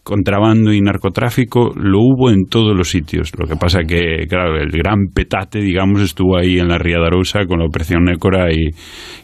contrabando 0.04 0.74
y 0.74 0.82
narcotráfico 0.82 1.74
lo 1.76 2.00
hubo 2.00 2.32
en 2.32 2.46
todos 2.50 2.76
los 2.76 2.90
sitios. 2.90 3.32
Lo 3.38 3.46
que 3.46 3.56
pasa 3.56 3.82
que, 3.88 4.26
claro, 4.28 4.58
el 4.58 4.72
gran 4.72 5.08
petate, 5.14 5.60
digamos, 5.60 6.02
estuvo 6.02 6.38
ahí 6.38 6.58
en 6.58 6.68
la 6.70 6.78
Ría 6.78 6.98
de 6.98 7.06
Arousa 7.06 7.46
con 7.46 7.60
la 7.60 7.66
Operación 7.66 8.06
Nécora 8.06 8.52
y, 8.52 8.70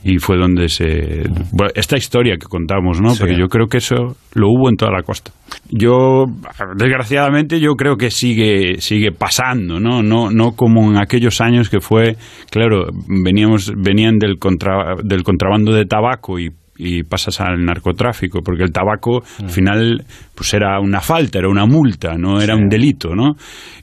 y 0.04 0.20
fue 0.20 0.38
donde 0.38 0.70
se... 0.70 1.24
Bueno, 1.52 1.72
esta 1.74 1.98
historia 1.98 2.38
que 2.38 2.48
contamos, 2.48 3.02
¿no? 3.02 3.10
Sí. 3.12 3.24
Pero 3.24 3.38
yo 3.38 3.48
creo 3.48 3.68
que 3.68 3.78
eso 3.78 4.16
lo 4.34 4.50
hubo 4.50 4.70
en 4.70 4.76
toda 4.76 4.92
la 4.92 5.02
costa. 5.02 5.32
Yo, 5.70 6.26
desgraciadamente, 6.76 7.60
yo 7.60 7.74
creo 7.74 7.98
que 7.98 8.12
sigue, 8.12 8.80
sigue 8.80 9.12
pasando, 9.12 9.80
¿no? 9.80 10.04
No, 10.04 10.30
no 10.30 10.52
como 10.52 10.92
en 10.92 10.98
aquellos 10.98 11.42
años 11.42 11.70
que 11.70 11.80
fue, 11.80 12.18
claro, 12.52 12.86
veníamos, 13.24 13.74
venían 13.76 14.20
del, 14.20 14.38
contra, 14.38 14.96
del 15.04 15.24
contrabando 15.24 15.74
de 15.74 15.86
tabaco 15.86 16.40
y 16.40 16.52
y 16.78 17.04
pasas 17.04 17.42
al 17.42 17.64
narcotráfico, 17.64 18.42
porque 18.42 18.64
el 18.64 18.72
tabaco 18.72 19.24
al 19.42 19.50
final 19.50 20.04
pues 20.36 20.54
era 20.54 20.80
una 20.80 21.02
falta, 21.02 21.40
era 21.40 21.50
una 21.50 21.66
multa, 21.66 22.16
no 22.18 22.40
era 22.40 22.56
un 22.56 22.70
delito, 22.70 23.16
¿no? 23.16 23.34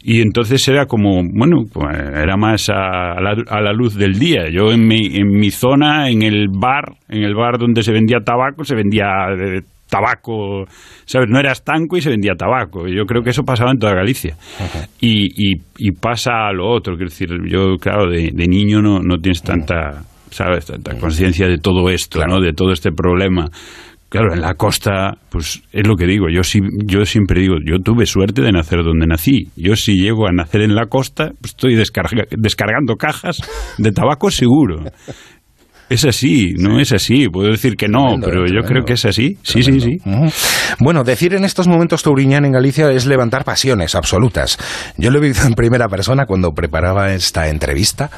Y 0.03 0.21
entonces 0.21 0.67
era 0.69 0.87
como, 0.87 1.23
bueno, 1.23 1.65
pues, 1.73 1.97
era 1.97 2.37
más 2.37 2.69
a, 2.69 3.21
la, 3.21 3.37
a 3.49 3.61
la 3.61 3.73
luz 3.73 3.97
del 3.97 4.19
día. 4.19 4.51
Yo 4.51 4.71
en 4.71 4.87
mi, 4.87 5.17
en 5.17 5.29
mi 5.29 5.51
zona, 5.51 6.11
en 6.11 6.23
el 6.23 6.49
bar, 6.49 6.93
en 7.09 7.25
el 7.25 7.35
bar 7.35 7.59
donde 7.59 7.83
se 7.83 7.91
vendía 7.91 8.19
tabaco, 8.21 8.65
se 8.65 8.77
vendía 8.77 9.07
eh, 9.31 9.63
tabaco, 9.89 10.65
¿sabes? 11.05 11.29
No 11.31 11.39
era 11.39 11.53
estanco 11.53 11.97
y 11.97 12.03
se 12.03 12.11
vendía 12.11 12.35
tabaco. 12.35 12.87
Yo 12.87 13.05
creo 13.07 13.23
que 13.23 13.31
eso 13.31 13.45
pasaba 13.45 13.71
en 13.71 13.79
toda 13.79 13.95
Galicia. 13.95 14.37
Y, 15.01 15.27
y, 15.27 15.61
y 15.79 15.93
pasa 15.93 16.49
a 16.49 16.53
lo 16.53 16.69
otro, 16.69 16.97
quiero 16.97 17.11
decir, 17.11 17.29
yo, 17.47 17.77
claro, 17.81 18.11
de, 18.11 18.31
de 18.33 18.47
niño 18.47 18.83
no, 18.83 19.01
no 19.01 19.19
tienes 19.19 19.43
tanta, 19.43 20.03
¿sabes? 20.35 20.67
Tanta 20.67 20.99
conciencia 20.99 21.47
de 21.49 21.59
todo 21.59 21.89
esto, 21.91 22.25
¿no? 22.27 22.41
De 22.41 22.53
todo 22.53 22.73
este 22.73 22.91
problema. 22.91 23.49
Claro, 24.09 24.33
en 24.33 24.41
la 24.43 24.55
costa, 24.55 25.15
pues 25.29 25.63
es 25.73 25.87
lo 25.89 25.97
que 25.97 26.07
digo. 26.07 26.27
Yo 26.29 26.45
sí, 26.45 26.61
yo 26.85 27.05
siempre 27.05 27.41
digo, 27.41 27.57
yo 27.65 27.79
tuve 27.79 28.07
suerte 28.07 28.43
de 28.43 28.53
nacer 28.53 28.85
donde 28.85 29.07
nací. 29.07 29.49
Yo 29.57 29.75
si 29.75 29.95
llego 30.01 30.29
a 30.29 30.33
nacer 30.33 30.61
en 30.61 30.75
la 30.77 30.87
costa, 30.87 31.31
pues 31.41 31.53
estoy 31.53 31.75
descarga- 31.75 32.27
descargando 32.31 32.95
cajas 32.97 33.39
de 33.79 33.91
tabaco 33.91 34.31
seguro. 34.31 34.85
Es 35.95 36.05
así, 36.05 36.55
no 36.59 36.81
es 36.81 36.93
así. 36.93 37.29
Puedo 37.29 37.51
decir 37.53 37.77
que 37.77 37.87
no, 37.89 38.01
Tremendo, 38.01 38.27
pero 38.27 38.41
yo 38.41 38.47
tremendo. 38.47 38.69
creo 38.69 38.85
que 38.85 38.93
es 38.95 39.05
así. 39.05 39.39
Sí, 39.43 39.63
sí, 39.63 39.81
sí. 39.81 39.99
Bueno, 40.81 41.05
decir 41.05 41.35
en 41.35 41.45
estos 41.45 41.69
momentos 41.69 42.03
Touriñán 42.03 42.45
en 42.45 42.51
Galicia 42.53 42.91
es 42.91 43.07
levantar 43.07 43.45
pasiones 43.45 43.95
absolutas. 43.95 44.59
Yo 44.99 45.11
lo 45.11 45.19
he 45.19 45.21
vivido 45.23 45.43
en 45.47 45.55
primera 45.55 45.89
persona 45.89 46.27
cuando 46.27 46.51
preparaba 46.51 47.13
esta 47.13 47.49
entrevista. 47.49 48.11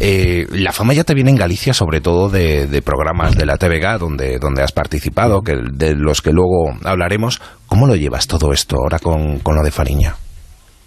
Eh, 0.00 0.46
la 0.50 0.72
fama 0.72 0.92
ya 0.92 1.04
te 1.04 1.14
viene 1.14 1.30
en 1.30 1.36
Galicia, 1.36 1.72
sobre 1.72 2.00
todo 2.00 2.28
de, 2.28 2.66
de 2.66 2.82
programas 2.82 3.36
de 3.36 3.46
la 3.46 3.56
TVG 3.56 3.98
donde, 4.00 4.38
donde 4.40 4.62
has 4.62 4.72
participado, 4.72 5.42
que 5.42 5.56
de 5.72 5.94
los 5.94 6.22
que 6.22 6.32
luego 6.32 6.70
hablaremos. 6.84 7.40
¿Cómo 7.66 7.86
lo 7.86 7.94
llevas 7.94 8.26
todo 8.26 8.52
esto 8.52 8.76
ahora 8.76 8.98
con, 8.98 9.38
con 9.38 9.54
lo 9.54 9.62
de 9.62 9.70
Fariña? 9.70 10.16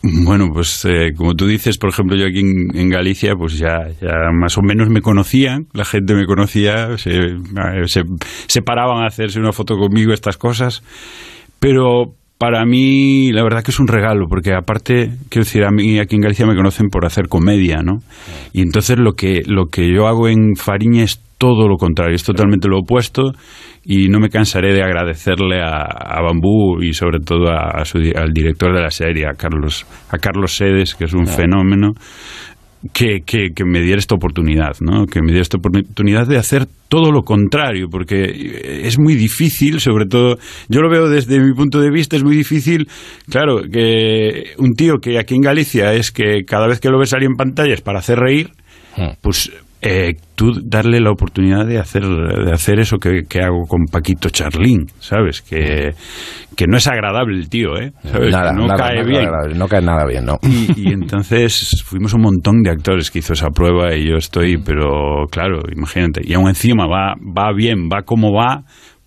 Bueno, 0.05 0.49
pues 0.53 0.83
eh, 0.83 1.13
como 1.15 1.33
tú 1.33 1.47
dices, 1.47 1.77
por 1.77 1.89
ejemplo, 1.89 2.17
yo 2.17 2.25
aquí 2.25 2.39
en, 2.39 2.77
en 2.77 2.89
Galicia, 2.89 3.35
pues 3.37 3.57
ya, 3.57 3.87
ya 4.01 4.31
más 4.33 4.57
o 4.57 4.61
menos 4.61 4.89
me 4.89 4.99
conocían, 4.99 5.67
la 5.71 5.85
gente 5.85 6.13
me 6.13 6.25
conocía, 6.25 6.97
se, 6.97 7.37
se, 7.85 8.03
se 8.47 8.61
paraban 8.61 9.03
a 9.03 9.07
hacerse 9.07 9.39
una 9.39 9.53
foto 9.53 9.77
conmigo, 9.77 10.11
estas 10.11 10.35
cosas, 10.35 10.83
pero 11.59 12.15
para 12.37 12.65
mí 12.65 13.31
la 13.31 13.43
verdad 13.43 13.63
que 13.63 13.71
es 13.71 13.79
un 13.79 13.87
regalo, 13.87 14.27
porque 14.27 14.53
aparte, 14.53 15.11
quiero 15.29 15.45
decir, 15.45 15.63
a 15.63 15.71
mí 15.71 15.97
aquí 15.99 16.15
en 16.15 16.21
Galicia 16.23 16.45
me 16.45 16.57
conocen 16.57 16.89
por 16.89 17.05
hacer 17.05 17.29
comedia, 17.29 17.77
¿no? 17.81 17.99
Y 18.51 18.61
entonces 18.61 18.99
lo 18.99 19.13
que, 19.13 19.43
lo 19.45 19.67
que 19.67 19.89
yo 19.89 20.07
hago 20.07 20.27
en 20.27 20.57
Fariña 20.57 21.03
es 21.03 21.21
todo 21.43 21.67
lo 21.67 21.75
contrario, 21.75 22.15
es 22.15 22.23
totalmente 22.23 22.69
lo 22.69 22.79
opuesto 22.79 23.33
y 23.83 24.07
no 24.07 24.21
me 24.21 24.29
cansaré 24.29 24.73
de 24.73 24.81
agradecerle 24.81 25.59
a, 25.59 25.81
a 25.81 26.21
Bambú 26.21 26.81
y 26.81 26.93
sobre 26.93 27.19
todo 27.19 27.49
a, 27.49 27.81
a 27.81 27.83
su 27.83 27.97
al 28.15 28.31
director 28.31 28.73
de 28.73 28.81
la 28.81 28.89
serie, 28.89 29.25
a 29.25 29.33
Carlos, 29.33 29.85
a 30.09 30.17
Carlos 30.19 30.55
Sedes, 30.55 30.95
que 30.95 31.03
es 31.03 31.13
un 31.13 31.27
fenómeno, 31.27 31.95
que, 32.93 33.23
que, 33.25 33.49
que 33.53 33.65
me 33.65 33.81
diera 33.81 33.99
esta 33.99 34.15
oportunidad, 34.15 34.77
¿no? 34.79 35.05
Que 35.05 35.19
me 35.19 35.33
diera 35.33 35.41
esta 35.41 35.57
oportunidad 35.57 36.25
de 36.27 36.37
hacer 36.37 36.65
todo 36.87 37.11
lo 37.11 37.23
contrario, 37.23 37.87
porque 37.91 38.81
es 38.85 38.97
muy 38.97 39.15
difícil, 39.15 39.81
sobre 39.81 40.05
todo, 40.05 40.37
yo 40.69 40.79
lo 40.79 40.89
veo 40.89 41.09
desde 41.09 41.41
mi 41.41 41.53
punto 41.53 41.81
de 41.81 41.91
vista, 41.91 42.15
es 42.15 42.23
muy 42.23 42.37
difícil, 42.37 42.87
claro, 43.29 43.63
que 43.69 44.53
un 44.59 44.75
tío 44.75 44.99
que 45.01 45.19
aquí 45.19 45.35
en 45.35 45.41
Galicia 45.41 45.93
es 45.93 46.09
que 46.13 46.45
cada 46.47 46.67
vez 46.69 46.79
que 46.79 46.87
lo 46.87 46.99
ves 46.99 47.09
salir 47.09 47.27
en 47.27 47.35
pantallas 47.35 47.81
para 47.81 47.99
hacer 47.99 48.17
reír, 48.17 48.51
pues 49.21 49.51
eh, 49.85 50.15
tú 50.35 50.53
darle 50.63 51.01
la 51.01 51.11
oportunidad 51.11 51.65
de 51.65 51.77
hacer, 51.77 52.03
de 52.03 52.53
hacer 52.53 52.79
eso 52.79 52.97
que, 52.97 53.23
que 53.27 53.41
hago 53.41 53.63
con 53.67 53.85
Paquito 53.91 54.29
Charlín, 54.29 54.85
¿sabes? 54.99 55.41
Que, 55.41 55.93
que 56.55 56.67
no 56.67 56.77
es 56.77 56.87
agradable 56.87 57.37
el 57.37 57.49
tío, 57.49 57.77
¿eh? 57.77 57.91
¿Sabes? 58.03 58.31
Nada, 58.31 58.53
no 58.53 58.65
nada, 58.65 58.77
cae 58.77 59.03
nada 59.03 59.47
bien. 59.47 59.59
no 59.59 59.67
cae 59.67 59.81
nada 59.81 60.05
bien, 60.05 60.25
¿no? 60.25 60.37
Y, 60.43 60.89
y 60.89 60.93
entonces 60.93 61.83
fuimos 61.85 62.13
un 62.13 62.21
montón 62.21 62.63
de 62.63 62.69
actores 62.69 63.11
que 63.11 63.19
hizo 63.19 63.33
esa 63.33 63.49
prueba 63.49 63.93
y 63.93 64.09
yo 64.09 64.15
estoy, 64.15 64.57
pero 64.57 65.25
claro, 65.29 65.59
imagínate. 65.75 66.21
Y 66.23 66.33
aún 66.33 66.47
encima 66.47 66.87
va, 66.87 67.15
va 67.19 67.51
bien, 67.53 67.89
va 67.91 68.03
como 68.03 68.31
va, 68.31 68.63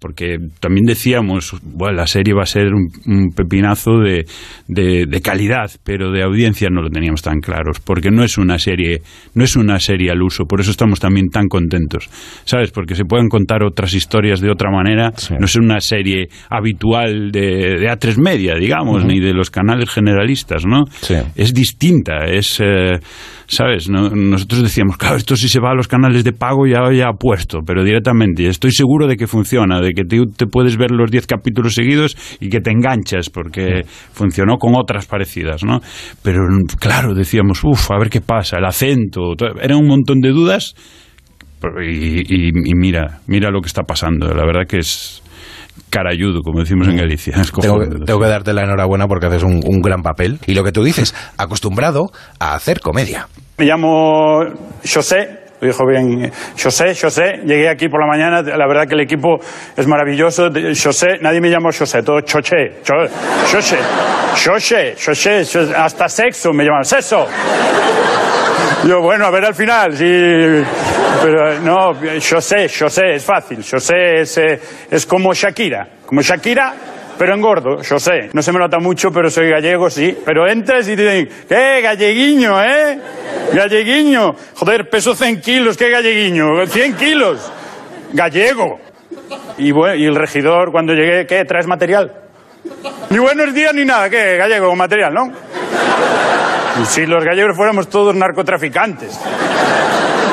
porque 0.06 0.38
también 0.60 0.86
decíamos, 0.86 1.56
bueno, 1.64 1.96
la 1.96 2.06
serie 2.06 2.32
va 2.32 2.42
a 2.44 2.46
ser 2.46 2.68
un, 2.72 2.86
un 3.06 3.30
pepinazo 3.34 3.98
de, 3.98 4.24
de, 4.68 5.04
de 5.08 5.20
calidad, 5.20 5.68
pero 5.82 6.12
de 6.12 6.22
audiencia 6.22 6.68
no 6.70 6.80
lo 6.80 6.90
teníamos 6.90 7.22
tan 7.22 7.40
claros, 7.40 7.80
porque 7.80 8.12
no 8.12 8.22
es 8.22 8.38
una 8.38 8.56
serie, 8.60 9.02
no 9.34 9.42
es 9.42 9.56
una 9.56 9.80
serie 9.80 10.12
al 10.12 10.22
uso, 10.22 10.44
por 10.44 10.60
eso 10.60 10.70
estamos 10.70 11.00
también 11.00 11.26
tan 11.28 11.48
contentos, 11.48 12.08
¿sabes? 12.44 12.70
Porque 12.70 12.94
se 12.94 13.04
pueden 13.04 13.28
contar 13.28 13.64
otras 13.64 13.94
historias 13.94 14.40
de 14.40 14.50
otra 14.50 14.70
manera, 14.70 15.10
no 15.40 15.46
es 15.46 15.56
una 15.56 15.80
serie 15.80 16.28
habitual 16.48 17.32
de, 17.32 17.78
de 17.80 17.86
A3 17.90 18.16
Media, 18.18 18.54
digamos, 18.54 19.04
ni 19.04 19.18
de 19.18 19.32
los 19.34 19.50
canales 19.50 19.90
generalistas, 19.90 20.64
¿no? 20.66 20.84
Es 21.34 21.52
distinta, 21.52 22.26
es, 22.26 22.60
eh, 22.62 22.98
¿sabes? 23.48 23.88
No- 23.88 24.10
nosotros 24.10 24.62
decíamos, 24.62 24.96
claro, 24.98 25.16
esto 25.16 25.34
si 25.34 25.48
se 25.48 25.58
va 25.58 25.70
a 25.72 25.74
los 25.74 25.88
canales 25.88 26.22
de 26.22 26.32
pago 26.32 26.66
ya, 26.66 26.92
ya 26.92 27.10
puesto, 27.18 27.60
pero 27.66 27.82
directamente, 27.82 28.46
estoy 28.46 28.70
seguro 28.70 29.06
de 29.06 29.16
que 29.16 29.26
funciona, 29.26 29.80
de 29.80 29.92
que 29.96 30.04
te, 30.04 30.20
te 30.36 30.46
puedes 30.46 30.76
ver 30.76 30.92
los 30.92 31.10
10 31.10 31.26
capítulos 31.26 31.74
seguidos 31.74 32.16
y 32.38 32.48
que 32.50 32.60
te 32.60 32.70
enganchas, 32.70 33.28
porque 33.30 33.82
funcionó 34.12 34.58
con 34.58 34.74
otras 34.76 35.06
parecidas, 35.06 35.64
¿no? 35.64 35.80
Pero 36.22 36.42
claro, 36.78 37.14
decíamos, 37.14 37.64
uff, 37.64 37.90
a 37.90 37.98
ver 37.98 38.10
qué 38.10 38.20
pasa, 38.20 38.58
el 38.58 38.64
acento, 38.66 39.34
to- 39.36 39.58
era 39.60 39.76
un 39.76 39.88
montón 39.88 40.20
de 40.20 40.30
dudas 40.30 40.74
y, 41.82 42.20
y- 42.20 42.48
y 42.50 42.74
mira, 42.76 43.18
mira 43.26 43.50
lo 43.50 43.60
que 43.60 43.66
está 43.66 43.82
pasando, 43.82 44.28
la 44.28 44.44
verdad 44.46 44.66
que 44.68 44.78
es 44.78 45.22
carayudo, 45.90 46.42
como 46.42 46.60
decimos 46.60 46.88
en 46.88 46.96
Galicia. 46.96 47.34
es 47.40 47.50
Tengo, 47.52 47.76
cojonudo. 47.78 48.04
tengo 48.04 48.20
que 48.20 48.26
darte 48.28 48.52
la 48.52 48.62
enhorabuena 48.64 49.06
porque 49.06 49.26
haces 49.26 49.42
un, 49.42 49.60
un 49.64 49.80
gran 49.80 50.02
papel. 50.02 50.38
Y 50.46 50.54
lo 50.54 50.62
que 50.64 50.72
tú 50.72 50.82
dices, 50.82 51.14
acostumbrado 51.38 52.10
a 52.38 52.54
hacer 52.54 52.80
comedia. 52.80 53.28
Me 53.58 53.64
llamo 53.66 54.40
José, 54.84 55.45
dijo 55.60 55.86
bien. 55.86 56.30
José, 56.62 56.94
José, 56.94 57.40
llegué 57.44 57.68
aquí 57.68 57.88
por 57.88 58.00
la 58.00 58.06
mañana, 58.06 58.42
la 58.42 58.66
verdad 58.66 58.86
que 58.86 58.94
el 58.94 59.00
equipo 59.00 59.38
es 59.76 59.86
maravilloso. 59.86 60.50
José, 60.82 61.18
nadie 61.20 61.40
me 61.40 61.48
llama 61.50 61.70
José, 61.76 62.02
todo 62.02 62.20
Choché. 62.20 62.82
Cho- 62.82 62.94
José, 63.52 63.78
José, 64.44 64.94
José, 65.02 65.42
hasta 65.76 66.08
sexo 66.08 66.52
me 66.52 66.64
llaman, 66.64 66.84
sexo. 66.84 67.26
Yo, 68.86 69.00
bueno, 69.00 69.26
a 69.26 69.30
ver 69.30 69.44
al 69.46 69.54
final, 69.54 69.96
sí. 69.96 70.04
Pero 71.22 71.60
no, 71.60 71.94
José, 72.20 72.68
José, 72.68 73.14
es 73.14 73.24
fácil. 73.24 73.64
José 73.68 74.20
es, 74.20 74.38
eh, 74.38 74.60
es 74.90 75.06
como 75.06 75.32
Shakira. 75.32 75.88
Como 76.04 76.20
Shakira, 76.20 76.74
pero 77.18 77.34
engordo, 77.34 77.78
José. 77.88 78.30
No 78.32 78.42
se 78.42 78.52
me 78.52 78.58
nota 78.58 78.78
mucho, 78.78 79.10
pero 79.10 79.30
soy 79.30 79.48
gallego, 79.48 79.88
sí. 79.88 80.16
Pero 80.24 80.48
entras 80.48 80.88
y 80.88 80.96
te 80.96 81.02
dicen, 81.02 81.46
¿qué? 81.48 81.80
Galleguiño, 81.82 82.62
¿eh? 82.62 82.98
Galleguiño. 83.52 84.34
Joder, 84.54 84.88
peso 84.88 85.14
100 85.14 85.40
kilos, 85.40 85.76
¿qué 85.76 85.90
galleguiño? 85.90 86.66
100 86.66 86.96
kilos. 86.96 87.52
Gallego. 88.12 88.80
Y, 89.58 89.72
bueno, 89.72 89.94
y 89.94 90.04
el 90.04 90.14
regidor, 90.14 90.70
cuando 90.70 90.92
llegué, 90.92 91.26
¿qué? 91.26 91.44
¿Traes 91.44 91.66
material? 91.66 92.12
Ni 93.10 93.18
buenos 93.18 93.54
días 93.54 93.72
ni 93.74 93.84
nada, 93.84 94.10
¿qué? 94.10 94.36
Gallego 94.36 94.74
material, 94.76 95.14
¿no? 95.14 95.32
Y 96.82 96.84
si 96.84 97.06
los 97.06 97.24
gallegos 97.24 97.56
fuéramos 97.56 97.88
todos 97.88 98.14
narcotraficantes. 98.14 99.18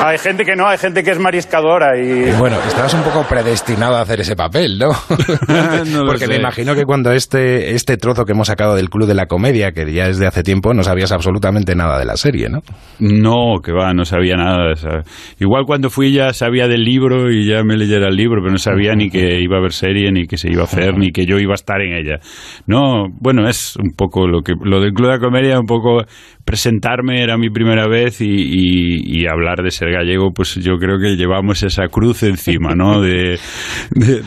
Hay 0.02 0.18
gente 0.18 0.44
que 0.44 0.56
no, 0.56 0.68
hay 0.68 0.78
gente 0.78 1.02
que 1.04 1.12
es 1.12 1.20
mariscadora 1.20 1.98
y... 1.98 2.32
Bueno, 2.38 2.58
estabas 2.68 2.94
un 2.94 3.04
poco 3.04 3.24
predestinado 3.28 3.96
a 3.96 4.02
hacer 4.02 4.20
ese 4.20 4.36
papel, 4.36 4.78
¿no? 4.78 4.90
Porque 6.06 6.28
me 6.28 6.36
imagino 6.36 6.76
que 6.76 6.84
cuando 6.84 7.12
este, 7.14 7.74
este 7.74 7.96
trozo 7.98 8.26
que 8.26 8.34
hemos 8.34 8.48
sacado 8.48 8.76
del 8.76 8.90
Club 8.90 9.08
de 9.08 9.14
la 9.14 9.28
Comedia, 9.28 9.72
que 9.72 9.92
ya 9.94 10.08
es 10.08 10.20
de 10.20 10.28
hace 10.28 10.44
tiempo, 10.44 10.74
no 10.74 10.84
sabías 10.84 11.14
absolutamente 11.14 11.74
nada 11.76 11.98
de 12.00 12.06
la 12.06 12.18
serie, 12.18 12.50
¿no? 12.50 12.60
No, 13.00 13.62
que 13.64 13.72
va, 13.72 13.94
no 13.94 14.04
sabía 14.04 14.36
nada. 14.36 14.68
de 14.68 14.74
esa- 14.74 15.04
Igual 15.40 15.64
cuando 15.66 15.90
fui 15.90 16.12
ya 16.12 16.34
sabía 16.34 16.68
del 16.68 16.84
libro 16.84 17.32
y 17.32 17.48
ya 17.48 17.64
me 17.64 17.78
leyera 17.78 18.10
el 18.10 18.16
libro, 18.18 18.42
pero 18.42 18.52
no 18.52 18.58
sabía 18.58 18.96
ni 18.96 19.10
que 19.10 19.40
iba 19.40 19.56
a 19.56 19.60
haber 19.60 19.72
serie, 19.72 20.12
ni 20.12 20.26
que 20.28 20.38
se 20.38 20.52
iba 20.52 20.62
a 20.64 20.66
hacer, 20.66 20.98
ni 20.98 21.12
que 21.12 21.26
yo 21.26 21.38
iba 21.38 21.54
a 21.54 21.56
estar 21.56 21.82
en 21.82 21.94
ella. 21.94 22.20
No, 22.68 23.06
bueno, 23.22 23.48
es 23.48 23.78
un 23.78 23.92
poco 23.96 24.28
lo 24.28 24.42
que 24.42 24.54
lo 24.62 24.82
del 24.82 24.92
Club 24.94 25.08
de 25.08 25.14
la 25.14 25.20
Comedia, 25.20 25.60
un 25.60 25.66
poco 25.66 26.04
presentarme 26.46 27.24
era 27.24 27.38
mi 27.38 27.50
primera 27.50 27.88
vez 27.88 28.22
y, 28.22 28.26
y, 28.28 29.26
hablar 29.28 29.64
de 29.64 29.72
ser 29.72 29.92
gallego, 29.92 30.32
pues 30.34 30.56
yo 30.56 30.78
creo 30.78 31.00
que 31.00 31.16
llevamos 31.16 31.64
esa 31.64 31.88
cruz 31.88 32.24
encima, 32.24 32.76
¿no? 32.76 33.02
De, 33.14 33.40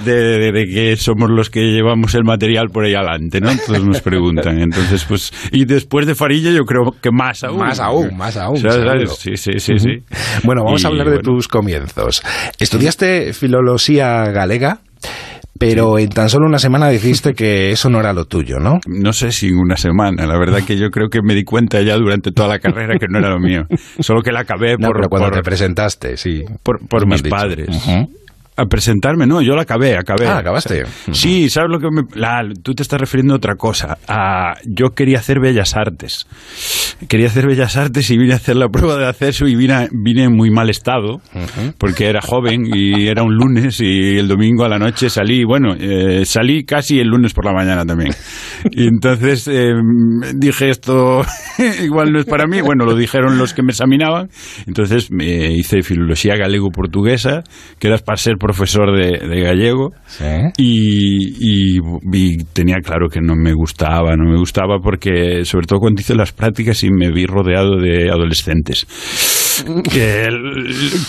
de, 0.04 0.52
de, 0.52 0.66
que 0.66 0.96
somos 0.96 1.30
los 1.30 1.50
que 1.50 1.60
llevamos 1.60 2.14
el 2.14 2.24
material 2.24 2.68
por 2.68 2.84
ahí 2.84 2.94
adelante, 2.94 3.40
¿no? 3.40 3.50
Todos 3.66 3.84
nos 3.84 4.00
preguntan. 4.00 4.60
Entonces, 4.60 5.04
pues, 5.04 5.32
y 5.52 5.64
después 5.64 6.06
de 6.06 6.14
Farilla 6.14 6.50
yo 6.50 6.64
creo 6.64 6.94
que 7.00 7.10
más 7.10 7.42
aún. 7.44 7.58
Más 7.58 7.80
aún, 7.80 8.16
más 8.16 8.36
aún. 8.36 8.56
Sí, 8.56 9.36
sí, 9.36 9.58
sí, 9.58 9.78
sí. 9.78 9.98
Bueno, 10.44 10.64
vamos 10.64 10.84
a 10.84 10.88
hablar 10.88 11.10
de 11.10 11.18
tus 11.18 11.48
comienzos. 11.48 12.22
¿Estudiaste 12.58 13.32
filología 13.32 14.24
galega? 14.30 14.80
Pero 15.58 15.98
en 15.98 16.08
tan 16.08 16.28
solo 16.28 16.46
una 16.46 16.58
semana 16.58 16.88
dijiste 16.88 17.34
que 17.34 17.70
eso 17.70 17.90
no 17.90 18.00
era 18.00 18.12
lo 18.12 18.24
tuyo, 18.26 18.58
¿no? 18.58 18.80
No 18.86 19.12
sé 19.12 19.32
si 19.32 19.48
en 19.48 19.58
una 19.58 19.76
semana. 19.76 20.26
La 20.26 20.38
verdad 20.38 20.60
que 20.66 20.76
yo 20.76 20.90
creo 20.90 21.08
que 21.08 21.20
me 21.22 21.34
di 21.34 21.44
cuenta 21.44 21.80
ya 21.82 21.96
durante 21.96 22.32
toda 22.32 22.48
la 22.48 22.58
carrera 22.58 22.98
que 22.98 23.06
no 23.08 23.18
era 23.18 23.30
lo 23.30 23.38
mío. 23.38 23.66
Solo 24.00 24.22
que 24.22 24.32
la 24.32 24.40
acabé 24.40 24.76
por... 24.76 24.96
Pero 24.96 25.08
cuando 25.08 25.30
te 25.30 25.42
presentaste, 25.42 26.16
sí. 26.16 26.44
Por, 26.62 27.06
mis 27.06 27.22
padres 27.22 27.68
a 28.56 28.64
presentarme, 28.66 29.26
no, 29.26 29.42
yo 29.42 29.54
la 29.54 29.62
acabé, 29.62 29.96
acabé. 29.96 30.26
Ah, 30.26 30.38
acabaste. 30.38 30.84
Sí, 31.12 31.50
¿sabes 31.50 31.70
lo 31.70 31.78
que 31.78 31.88
me... 31.90 32.02
tú 32.62 32.74
te 32.74 32.82
estás 32.82 32.98
refiriendo 32.98 33.34
a 33.34 33.36
otra 33.36 33.54
cosa. 33.56 33.98
yo 34.64 34.90
quería 34.90 35.18
hacer 35.18 35.40
Bellas 35.40 35.76
Artes. 35.76 36.26
Quería 37.08 37.26
hacer 37.26 37.46
Bellas 37.46 37.76
Artes 37.76 38.10
y 38.10 38.16
vine 38.16 38.32
a 38.32 38.36
hacer 38.36 38.56
la 38.56 38.68
prueba 38.68 38.96
de 38.96 39.06
acceso 39.06 39.46
y 39.46 39.54
vine, 39.54 39.88
vine 39.92 40.24
en 40.24 40.34
muy 40.34 40.50
mal 40.50 40.70
estado, 40.70 41.20
porque 41.78 42.06
era 42.06 42.20
joven 42.22 42.62
y 42.66 43.08
era 43.08 43.22
un 43.22 43.34
lunes 43.34 43.80
y 43.80 44.16
el 44.16 44.28
domingo 44.28 44.64
a 44.64 44.68
la 44.68 44.78
noche 44.78 45.10
salí, 45.10 45.44
bueno, 45.44 45.74
eh, 45.78 46.24
salí 46.24 46.64
casi 46.64 46.98
el 46.98 47.08
lunes 47.08 47.34
por 47.34 47.44
la 47.44 47.52
mañana 47.52 47.84
también. 47.84 48.12
Y 48.70 48.86
entonces 48.86 49.48
em, 49.48 50.20
dije 50.34 50.70
esto 50.70 51.22
igual 51.84 52.12
no 52.12 52.20
es 52.20 52.24
para 52.24 52.46
mí, 52.46 52.60
bueno, 52.60 52.84
lo 52.84 52.94
dijeron 52.94 53.38
los 53.38 53.52
que 53.52 53.62
me 53.62 53.70
examinaban, 53.70 54.28
entonces 54.66 55.10
me 55.10 55.52
hice 55.52 55.82
filología 55.82 56.36
galego-portuguesa, 56.36 57.42
que 57.78 57.88
era 57.88 57.98
para 57.98 58.16
ser 58.16 58.36
profesor 58.46 58.96
de, 58.96 59.40
gallego 59.40 59.90
y, 60.56 61.80
tenía 62.52 62.76
claro 62.76 63.08
que 63.08 63.20
no 63.20 63.34
me 63.34 63.52
gustaba, 63.52 64.14
no 64.16 64.30
me 64.30 64.38
gustaba 64.38 64.78
porque 64.78 65.44
sobre 65.44 65.66
todo 65.66 65.80
cuando 65.80 66.00
hice 66.00 66.14
las 66.14 66.32
prácticas 66.32 66.82
y 66.84 66.90
me 66.90 67.10
vi 67.10 67.26
rodeado 67.26 67.76
de 67.78 68.08
adolescentes. 68.08 68.86
Que, 69.90 70.28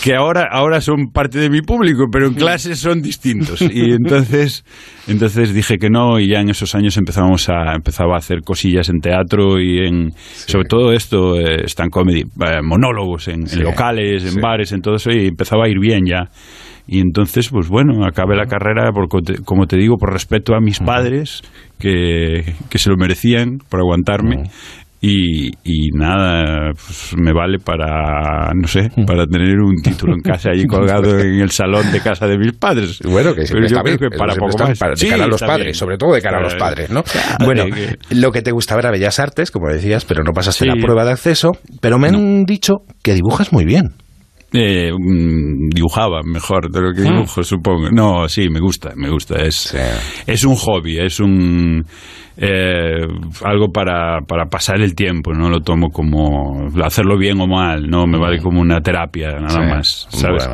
que 0.02 0.16
ahora, 0.16 0.48
ahora 0.50 0.80
son 0.80 1.12
parte 1.12 1.38
de 1.38 1.50
mi 1.50 1.62
público, 1.62 2.06
pero 2.12 2.28
en 2.28 2.34
clases 2.34 2.80
son 2.80 3.02
distintos. 3.02 3.62
Y 3.78 3.92
entonces, 3.92 4.64
entonces 5.08 5.54
dije 5.54 5.78
que 5.78 5.90
no, 5.90 6.20
y 6.20 6.30
ya 6.30 6.40
en 6.40 6.50
esos 6.50 6.74
años 6.74 6.98
empezamos 6.98 7.50
a, 7.50 7.76
empezaba 7.76 8.16
a 8.16 8.18
hacer 8.18 8.42
cosillas 8.42 8.90
en 8.90 9.00
teatro 9.02 9.60
y 9.60 9.86
en, 9.86 10.14
sobre 10.14 10.68
todo 10.68 10.94
esto, 10.94 11.38
eh, 11.38 11.66
stand 11.66 11.92
comedy, 11.92 12.22
eh, 12.22 12.62
monólogos 12.64 13.28
en, 13.28 13.44
locales, 13.62 14.34
en 14.34 14.42
bares, 14.42 14.72
en 14.72 14.82
todo 14.82 14.96
eso, 14.96 15.12
y 15.12 15.28
empezaba 15.28 15.66
a 15.66 15.70
ir 15.70 15.80
bien 15.80 16.06
ya. 16.08 16.30
Y 16.88 17.00
entonces, 17.00 17.50
pues 17.50 17.68
bueno, 17.68 18.06
acabé 18.06 18.38
la 18.38 18.46
carrera, 18.46 18.92
por, 18.94 19.08
como 19.44 19.68
te 19.68 19.78
digo, 19.78 19.98
por 19.98 20.14
respeto 20.14 20.56
a 20.56 20.62
mis 20.62 20.80
padres, 20.80 21.42
que, 21.80 22.56
que 22.70 22.78
se 22.78 22.90
lo 22.90 22.96
merecían 22.96 23.60
por 23.70 23.82
aguantarme. 23.82 24.50
Y, 25.00 25.50
y, 25.64 25.92
nada, 25.94 26.72
pues 26.74 27.14
me 27.16 27.32
vale 27.32 27.60
para, 27.60 28.52
no 28.56 28.68
sé, 28.68 28.90
para 29.06 29.28
tener 29.28 29.60
un 29.60 29.76
título 29.76 30.14
en 30.16 30.22
casa 30.22 30.50
ahí 30.50 30.64
colgado 30.68 31.20
en 31.20 31.40
el 31.40 31.52
salón 31.52 31.92
de 31.92 32.02
casa 32.02 32.26
de 32.26 32.38
mis 32.38 32.54
padres. 32.54 33.00
Bueno, 33.08 33.36
que 33.36 33.44
Pero 33.44 33.68
yo 33.68 33.80
creo 33.82 33.98
que 33.98 34.18
para 34.18 34.36
poco 34.36 34.58
más. 34.58 35.00
de 35.00 35.10
cara 35.10 35.26
a 35.26 35.28
los 35.28 35.42
padres, 35.42 35.78
sobre 35.78 35.98
todo 35.98 36.14
de 36.14 36.22
cara 36.22 36.40
a 36.40 36.42
los 36.42 36.56
padres, 36.56 36.90
¿no? 36.90 37.04
bueno, 37.44 37.66
lo 38.12 38.32
que 38.32 38.42
te 38.42 38.52
gustaba 38.52 38.82
era 38.82 38.92
Bellas 38.92 39.20
Artes, 39.20 39.52
como 39.52 39.70
decías, 39.70 40.06
pero 40.06 40.24
no 40.24 40.34
pasaste 40.34 40.66
la 40.66 40.76
prueba 40.76 41.06
de 41.06 41.12
acceso. 41.12 41.52
Pero 41.80 42.00
me 42.00 42.08
han 42.08 42.44
dicho 42.46 42.78
que 43.04 43.14
dibujas 43.14 43.54
muy 43.54 43.66
bien. 43.66 43.94
Eh, 44.54 44.92
mm, 44.94 45.70
dibujaba 45.70 46.22
mejor 46.24 46.72
de 46.72 46.82
lo 46.82 46.94
que 46.94 47.02
ah. 47.02 47.12
dibujo, 47.12 47.44
supongo. 47.44 47.90
No, 47.92 48.28
sí, 48.30 48.50
me 48.50 48.60
gusta, 48.60 48.94
me 48.96 49.10
gusta. 49.10 49.44
Es, 49.44 49.76
es 50.26 50.44
un 50.46 50.56
hobby, 50.56 51.00
es 51.00 51.20
un 51.20 51.86
eh, 52.40 53.08
algo 53.44 53.72
para, 53.72 54.22
para 54.22 54.46
pasar 54.46 54.80
el 54.82 54.94
tiempo. 54.94 55.34
No 55.34 55.50
lo 55.50 55.62
tomo 55.62 55.90
como 55.90 56.68
hacerlo 56.84 57.18
bien 57.18 57.42
o 57.42 57.48
mal, 57.48 57.90
no 57.90 58.06
me 58.06 58.20
vale 58.20 58.40
como 58.40 58.62
una 58.62 58.80
terapia, 58.80 59.32
nada 59.40 59.60
más. 59.68 60.08
¿sabes? 60.10 60.48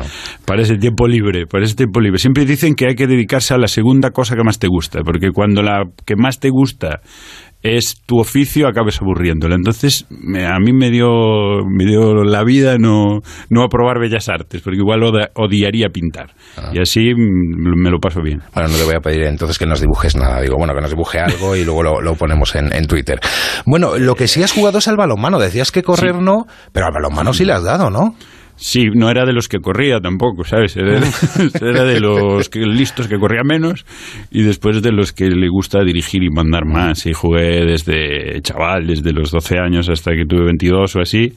Para 0.46 0.62
ese 0.62 0.76
tiempo 0.76 1.06
libre, 1.06 1.46
para 1.46 1.64
ese 1.64 1.76
tiempo 1.76 2.00
libre. 2.00 2.18
Siempre 2.18 2.46
dicen 2.46 2.74
que 2.74 2.86
hay 2.86 2.94
que 2.94 3.06
dedicarse 3.06 3.54
a 3.54 3.58
la 3.58 3.68
segunda 3.68 4.10
cosa 4.10 4.34
que 4.34 4.42
más 4.42 4.58
te 4.58 4.66
gusta, 4.66 5.02
porque 5.04 5.30
cuando 5.30 5.62
la 5.62 5.84
que 6.06 6.16
más 6.16 6.40
te 6.40 6.48
gusta 6.48 7.00
es 7.64 8.02
tu 8.04 8.18
oficio, 8.20 8.68
acabes 8.68 9.00
aburriéndolo. 9.00 9.54
Entonces, 9.54 10.06
a 10.10 10.60
mí 10.60 10.72
me 10.74 10.90
dio, 10.90 11.08
me 11.66 11.86
dio 11.86 12.22
la 12.22 12.44
vida 12.44 12.76
no, 12.78 13.20
no 13.48 13.62
aprobar 13.62 13.98
Bellas 13.98 14.28
Artes, 14.28 14.60
porque 14.60 14.78
igual 14.78 15.02
odiaría 15.34 15.88
pintar. 15.88 16.32
Ah. 16.58 16.70
Y 16.74 16.80
así 16.80 17.14
mm, 17.14 17.82
me 17.82 17.90
lo 17.90 17.98
paso 17.98 18.20
bien. 18.22 18.42
Bueno, 18.54 18.68
no 18.68 18.76
te 18.76 18.84
voy 18.84 18.94
a 18.94 19.00
pedir 19.00 19.22
entonces 19.22 19.58
que 19.58 19.64
nos 19.64 19.80
dibujes 19.80 20.14
nada. 20.14 20.42
Digo, 20.42 20.56
bueno, 20.58 20.74
que 20.74 20.82
nos 20.82 20.90
dibuje 20.90 21.18
algo 21.18 21.56
y 21.56 21.64
luego 21.64 21.82
lo, 21.82 22.14
ponemos 22.16 22.54
en, 22.54 22.86
Twitter. 22.86 23.18
Bueno, 23.64 23.96
lo 23.96 24.14
que 24.14 24.28
sí 24.28 24.42
has 24.42 24.52
jugado 24.52 24.76
es 24.76 24.86
al 24.86 24.98
balonmano. 24.98 25.38
Decías 25.38 25.72
que 25.72 25.82
correr 25.82 26.16
no, 26.16 26.46
pero 26.70 26.86
al 26.86 26.92
balonmano 26.92 27.32
sí 27.32 27.46
le 27.46 27.54
has 27.54 27.64
dado, 27.64 27.88
¿no? 27.88 28.14
Sí, 28.56 28.84
no 28.94 29.10
era 29.10 29.24
de 29.24 29.32
los 29.32 29.48
que 29.48 29.58
corría 29.58 30.00
tampoco, 30.00 30.44
¿sabes? 30.44 30.76
Era, 31.60 31.84
de 31.84 32.00
los 32.00 32.48
que, 32.48 32.60
listos 32.60 33.08
que 33.08 33.18
corría 33.18 33.42
menos 33.44 33.84
y 34.30 34.42
después 34.42 34.80
de 34.80 34.92
los 34.92 35.12
que 35.12 35.28
le 35.28 35.48
gusta 35.48 35.82
dirigir 35.82 36.22
y 36.22 36.30
mandar 36.30 36.64
más. 36.64 37.04
Y 37.06 37.12
jugué 37.12 37.64
desde 37.64 38.40
chaval, 38.42 38.86
desde 38.86 39.12
los 39.12 39.30
12 39.30 39.58
años 39.58 39.88
hasta 39.88 40.12
que 40.12 40.24
tuve 40.24 40.44
22 40.44 40.96
o 40.96 41.00
así. 41.00 41.32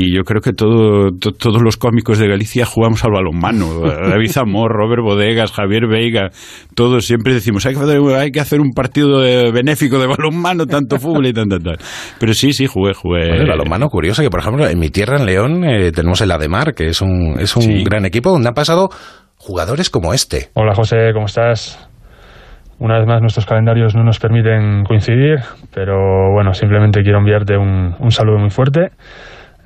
Y 0.00 0.14
yo 0.14 0.22
creo 0.22 0.40
que 0.40 0.52
todo, 0.52 1.10
todos 1.10 1.60
los 1.60 1.76
cómicos 1.76 2.20
de 2.20 2.28
Galicia 2.28 2.64
jugamos 2.64 3.04
al 3.04 3.10
balonmano. 3.10 3.80
David 4.08 4.30
Zamor, 4.30 4.70
Robert 4.70 5.02
Bodegas, 5.02 5.50
Javier 5.50 5.88
Veiga, 5.88 6.28
todos 6.76 7.04
siempre 7.04 7.34
decimos, 7.34 7.66
hay 7.66 7.74
que 7.74 7.80
hacer, 7.80 8.00
hay 8.16 8.30
que 8.30 8.38
hacer 8.38 8.60
un 8.60 8.70
partido 8.70 9.22
benéfico 9.52 9.98
de 9.98 10.06
balonmano, 10.06 10.66
tanto 10.66 11.00
fútbol 11.00 11.26
y 11.26 11.32
tanto 11.32 11.58
tal. 11.58 11.78
Pero 12.20 12.32
sí, 12.32 12.52
sí, 12.52 12.66
jugué, 12.66 12.94
jugué. 12.94 13.40
el 13.40 13.48
balonmano, 13.48 13.88
curioso, 13.88 14.22
que 14.22 14.30
por 14.30 14.38
ejemplo 14.38 14.68
en 14.68 14.78
mi 14.78 14.88
tierra, 14.90 15.18
en 15.18 15.26
León, 15.26 15.64
eh, 15.64 15.90
tenemos 15.90 16.20
el 16.20 16.30
Ademar, 16.30 16.74
que 16.74 16.86
es 16.86 17.02
un, 17.02 17.34
es 17.40 17.56
un 17.56 17.82
gran 17.82 18.06
equipo 18.06 18.30
donde 18.30 18.50
han 18.50 18.54
pasado 18.54 18.90
jugadores 19.34 19.90
como 19.90 20.14
este. 20.14 20.50
Hola 20.54 20.76
José, 20.76 21.10
¿cómo 21.12 21.26
estás? 21.26 21.90
Una 22.78 22.98
vez 22.98 23.08
más 23.08 23.20
nuestros 23.20 23.46
calendarios 23.46 23.96
no 23.96 24.04
nos 24.04 24.20
permiten 24.20 24.84
coincidir, 24.84 25.40
pero 25.74 26.32
bueno, 26.32 26.54
simplemente 26.54 27.02
quiero 27.02 27.18
enviarte 27.18 27.56
un, 27.56 27.96
un 27.98 28.10
saludo 28.12 28.38
muy 28.38 28.50
fuerte 28.50 28.92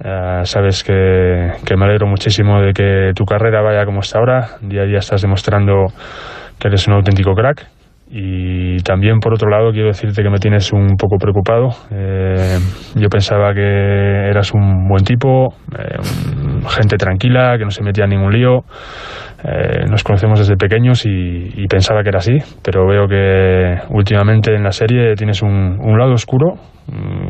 eh, 0.04 0.40
sabes 0.44 0.82
que, 0.82 0.92
me 0.92 1.84
alegro 1.84 2.06
muchísimo 2.06 2.60
de 2.60 2.72
que 2.72 3.12
tu 3.14 3.24
carrera 3.24 3.62
vaya 3.62 3.84
como 3.84 4.00
está 4.00 4.18
ahora. 4.18 4.56
Día 4.60 4.82
a 4.82 4.86
día 4.86 4.98
estás 4.98 5.22
demostrando 5.22 5.86
que 6.58 6.68
eres 6.68 6.86
un 6.88 6.94
auténtico 6.94 7.34
crack. 7.34 7.66
Y 8.14 8.76
también, 8.82 9.20
por 9.20 9.32
otro 9.32 9.48
lado, 9.48 9.72
quiero 9.72 9.88
decirte 9.88 10.22
que 10.22 10.28
me 10.28 10.38
tienes 10.38 10.70
un 10.72 10.96
poco 10.98 11.16
preocupado. 11.16 11.70
Eh, 11.90 12.58
yo 12.94 13.08
pensaba 13.08 13.54
que 13.54 14.28
eras 14.28 14.52
un 14.52 14.86
buen 14.86 15.02
tipo, 15.02 15.54
eh, 15.78 15.96
gente 16.68 16.98
tranquila, 16.98 17.56
que 17.56 17.64
no 17.64 17.70
se 17.70 17.82
metía 17.82 18.04
en 18.04 18.10
ningún 18.10 18.32
lío. 18.32 18.64
Eh, 19.44 19.86
nos 19.90 20.04
conocemos 20.04 20.38
desde 20.38 20.56
pequeños 20.56 21.04
y, 21.04 21.66
pensaba 21.68 22.02
que 22.02 22.10
era 22.10 22.18
así, 22.18 22.36
pero 22.62 22.86
veo 22.86 23.08
que 23.08 23.78
últimamente 23.88 24.54
en 24.54 24.62
la 24.62 24.72
serie 24.72 25.14
tienes 25.14 25.40
un, 25.42 25.78
lado 25.98 26.12
oscuro 26.12 26.58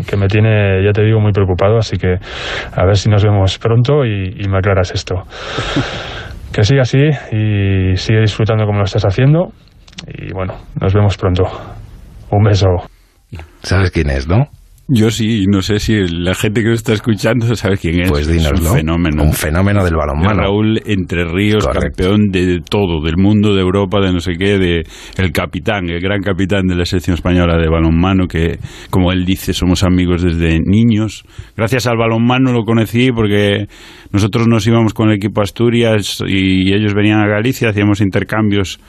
que 0.07 0.17
me 0.17 0.29
tiene, 0.29 0.85
ya 0.85 0.93
te 0.93 1.03
digo, 1.03 1.21
muy 1.21 1.33
preocupado, 1.33 1.79
así 1.79 1.97
que 1.97 2.17
a 2.73 2.85
ver 2.85 2.97
si 2.97 3.09
nos 3.09 3.23
vemos 3.25 3.59
pronto 3.59 4.05
y, 4.05 4.47
me 4.49 4.59
aclaras 4.59 4.93
esto. 4.93 5.23
que 6.53 6.65
siga 6.65 6.83
así 6.83 6.99
y 7.33 7.97
sigue 7.97 8.21
disfrutando 8.21 8.67
como 8.67 8.79
lo 8.79 8.85
estás 8.85 9.05
haciendo 9.05 9.53
y 10.07 10.33
bueno, 10.33 10.55
nos 10.81 10.93
vemos 10.93 11.17
pronto. 11.17 11.45
Un 12.31 12.43
beso. 12.43 12.69
¿Sabes 13.63 13.91
quién 13.91 14.11
es, 14.11 14.27
no? 14.27 14.49
Yo 14.89 15.11
sí, 15.11 15.47
no 15.49 15.63
sé 15.63 15.79
si 15.79 15.95
la 16.09 16.35
gente 16.35 16.63
que 16.63 16.69
nos 16.69 16.81
está 16.81 16.93
escuchando 16.93 17.55
sabe 17.55 17.79
quién 17.79 18.01
es. 18.01 18.11
Pues 18.11 18.27
dínoslo. 18.27 18.73
un 18.73 18.77
fenómeno. 18.77 19.23
Un 19.23 19.33
fenómeno 19.33 19.85
del 19.85 19.95
balonmano. 19.95 20.43
Raúl 20.43 20.83
Entre 20.85 21.25
Ríos, 21.25 21.67
campeón 21.67 22.31
de 22.31 22.61
todo, 22.69 23.01
del 23.01 23.17
mundo, 23.17 23.55
de 23.55 23.61
Europa, 23.61 24.01
de 24.01 24.13
no 24.13 24.21
sé 24.21 24.33
qué, 24.39 24.59
de 24.59 24.83
el 25.17 25.33
capitán, 25.33 25.89
el 25.89 26.01
gran 26.01 26.21
capitán 26.21 26.67
de 26.67 26.75
la 26.75 26.85
selección 26.85 27.15
española 27.15 27.57
de 27.59 27.69
balonmano, 27.69 28.27
que 28.27 28.59
como 28.91 29.13
él 29.13 29.25
dice, 29.25 29.55
somos 29.55 29.85
amigos 29.85 30.23
desde 30.23 30.59
niños. 30.61 31.25
Gracias 31.57 31.87
al 31.87 31.97
balonmano 31.97 32.53
lo 32.53 32.65
conocí 32.65 33.13
porque 33.13 33.67
nosotros 34.11 34.49
nos 34.49 34.67
íbamos 34.67 34.95
con 34.95 35.11
el 35.11 35.17
equipo 35.17 35.43
Asturias 35.43 36.23
y 36.27 36.75
ellos 36.75 36.93
venían 36.95 37.21
a 37.21 37.29
Galicia, 37.29 37.71
hacíamos 37.71 38.01
intercambios 38.01 38.81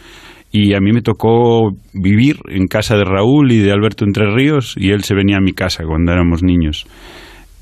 y 0.55 0.75
a 0.75 0.79
mí 0.79 0.91
me 0.93 1.01
tocó 1.01 1.71
vivir 1.93 2.37
en 2.47 2.67
casa 2.67 2.95
de 2.95 3.03
Raúl 3.03 3.51
y 3.51 3.57
de 3.57 3.71
Alberto 3.71 4.05
Entre 4.05 4.31
Ríos 4.31 4.75
y 4.77 4.91
él 4.91 5.03
se 5.03 5.15
venía 5.15 5.37
a 5.37 5.41
mi 5.41 5.51
casa 5.51 5.83
cuando 5.83 6.11
éramos 6.11 6.43
niños. 6.43 6.85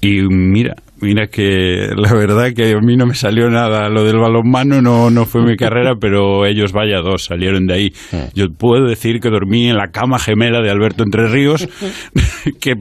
Y 0.02 0.24
mira, 0.28 0.76
Mira 1.02 1.28
que 1.28 1.90
la 1.96 2.14
verdad 2.14 2.54
que 2.56 2.74
a 2.74 2.80
mí 2.80 2.96
no 2.96 3.08
me 3.08 3.16
salió 3.16 3.50
nada. 3.50 3.90
Lo 3.90 4.04
del 4.04 4.18
balonmano 4.18 4.82
no, 4.84 5.10
no 5.10 5.26
fue 5.26 5.42
mi 5.44 5.56
carrera, 5.58 5.96
pero 6.00 6.46
ellos, 6.46 6.74
vaya 6.74 7.02
dos, 7.02 7.26
salieron 7.26 7.66
de 7.66 7.74
ahí. 7.74 7.94
Yo 8.36 8.48
puedo 8.56 8.86
decir 8.86 9.20
que 9.20 9.30
dormí 9.30 9.68
en 9.68 9.78
la 9.78 9.88
cama 9.88 10.20
gemela 10.20 10.62
de 10.62 10.70
Alberto 10.70 11.04
Entre 11.04 11.28
Ríos, 11.28 11.68
que, 12.62 12.76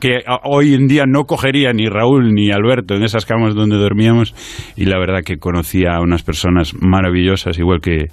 que 0.00 0.20
hoy 0.44 0.72
en 0.72 0.88
día 0.88 1.04
no 1.06 1.24
cogería 1.24 1.72
ni 1.74 1.88
Raúl 1.88 2.32
ni 2.32 2.50
Alberto 2.50 2.94
en 2.94 3.02
esas 3.02 3.26
camas 3.26 3.54
donde 3.54 3.76
dormíamos. 3.76 4.34
Y 4.74 4.86
la 4.86 4.98
verdad 4.98 5.22
que 5.22 5.36
conocí 5.36 5.84
a 5.84 6.00
unas 6.00 6.22
personas 6.22 6.74
maravillosas, 6.80 7.58
igual 7.58 7.80
que 7.82 8.06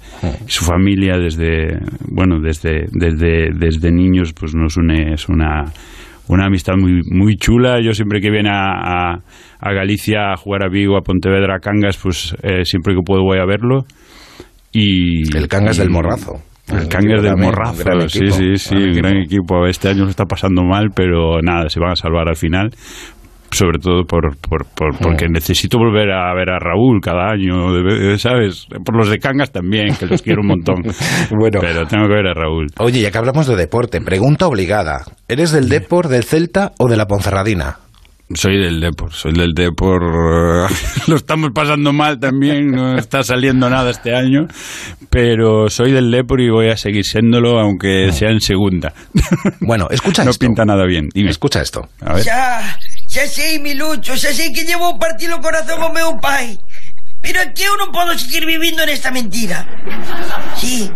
su 0.46 0.64
familia 0.64 1.16
desde, 1.16 1.78
bueno, 2.10 2.40
desde, 2.40 2.86
desde, 2.92 3.50
desde 3.54 3.90
niños, 3.90 4.34
pues 4.38 4.54
nos 4.54 4.76
une, 4.76 5.14
es 5.14 5.28
una 5.30 5.64
una 6.28 6.46
amistad 6.46 6.74
muy, 6.76 7.02
muy 7.10 7.36
chula. 7.36 7.80
Yo 7.82 7.92
siempre 7.92 8.20
que 8.20 8.30
viene 8.30 8.50
a, 8.50 9.14
a, 9.60 9.72
Galicia 9.72 10.32
a 10.32 10.36
jugar 10.36 10.64
a 10.64 10.68
Vigo, 10.68 10.96
a 10.96 11.02
Pontevedra, 11.02 11.56
a 11.56 11.58
Cangas, 11.60 11.96
pues 11.96 12.34
eh, 12.42 12.64
siempre 12.64 12.94
que 12.94 13.00
puedo 13.04 13.22
voy 13.22 13.38
a 13.38 13.44
verlo. 13.44 13.84
Y, 14.72 15.36
el 15.36 15.48
Cangas 15.48 15.76
del 15.76 15.90
Morrazo. 15.90 16.34
El 16.68 16.88
Cangas 16.88 17.22
del 17.22 17.36
Morrazo, 17.36 18.08
sí, 18.08 18.28
sí, 18.30 18.56
sí, 18.56 18.74
un 18.74 18.92
gran 18.92 19.18
equipo. 19.18 19.66
Este 19.66 19.88
año 19.88 20.02
lo 20.02 20.10
está 20.10 20.24
pasando 20.24 20.64
mal, 20.64 20.90
pero 20.94 21.40
nada, 21.40 21.68
se 21.68 21.78
van 21.78 21.92
a 21.92 21.96
salvar 21.96 22.28
al 22.28 22.36
final 22.36 22.70
sobre 23.50 23.78
todo 23.78 24.04
por, 24.04 24.36
por, 24.38 24.66
porque 24.98 25.28
necesito 25.28 25.78
volver 25.78 26.10
a 26.10 26.34
ver 26.34 26.50
a 26.50 26.58
Raúl 26.58 27.00
cada 27.00 27.30
año, 27.30 28.18
¿sabes? 28.18 28.66
Por 28.84 28.96
los 28.96 29.08
de 29.08 29.18
Cangas 29.18 29.52
también, 29.52 29.94
que 29.96 30.06
los 30.06 30.22
quiero 30.22 30.42
un 30.42 30.48
montón. 30.48 30.82
bueno, 31.30 31.60
pero 31.60 31.86
tengo 31.86 32.06
que 32.08 32.14
ver 32.14 32.26
a 32.26 32.34
Raúl. 32.34 32.66
Oye, 32.78 33.00
ya 33.00 33.10
que 33.10 33.18
hablamos 33.18 33.46
de 33.46 33.56
deporte, 33.56 34.00
pregunta 34.00 34.46
obligada. 34.46 35.04
¿Eres 35.28 35.52
del 35.52 35.68
Depor, 35.68 36.08
del 36.08 36.24
Celta 36.24 36.72
o 36.78 36.88
de 36.88 36.96
la 36.96 37.06
Ponferradina? 37.06 37.78
Soy 38.34 38.58
del 38.58 38.80
Depor, 38.80 39.12
soy 39.12 39.32
del 39.34 39.52
Depor. 39.54 40.02
Lo 41.06 41.14
estamos 41.14 41.50
pasando 41.54 41.92
mal 41.92 42.18
también, 42.18 42.72
no 42.72 42.98
está 42.98 43.22
saliendo 43.22 43.70
nada 43.70 43.90
este 43.90 44.16
año, 44.16 44.48
pero 45.10 45.70
soy 45.70 45.92
del 45.92 46.10
Depor 46.10 46.40
y 46.40 46.50
voy 46.50 46.68
a 46.70 46.76
seguir 46.76 47.04
siéndolo 47.04 47.60
aunque 47.60 48.10
sea 48.10 48.30
en 48.30 48.40
segunda. 48.40 48.92
Bueno, 49.60 49.86
escucha 49.90 50.24
no 50.24 50.30
esto. 50.30 50.44
No 50.44 50.48
pinta 50.48 50.64
nada 50.64 50.86
bien. 50.86 51.08
Dime. 51.14 51.30
Escucha 51.30 51.60
esto. 51.60 51.88
A 52.00 52.14
ver. 52.14 52.24
Ya, 52.24 52.76
xa 53.16 53.26
sei, 53.26 53.58
mi 53.58 53.72
Lucho, 53.72 54.12
xa 54.14 54.30
sei 54.34 54.52
que 54.52 54.68
llevo 54.68 54.98
partido 54.98 55.40
corazón 55.40 55.80
ao 55.80 55.90
meu 55.90 56.20
pai. 56.20 56.58
Pero 57.22 57.40
é 57.40 57.46
que 57.48 57.64
eu 57.64 57.72
non 57.80 57.88
podo 57.88 58.12
seguir 58.12 58.44
vivindo 58.44 58.84
nesta 58.84 59.08
mentira. 59.08 59.64
Sí. 60.60 60.92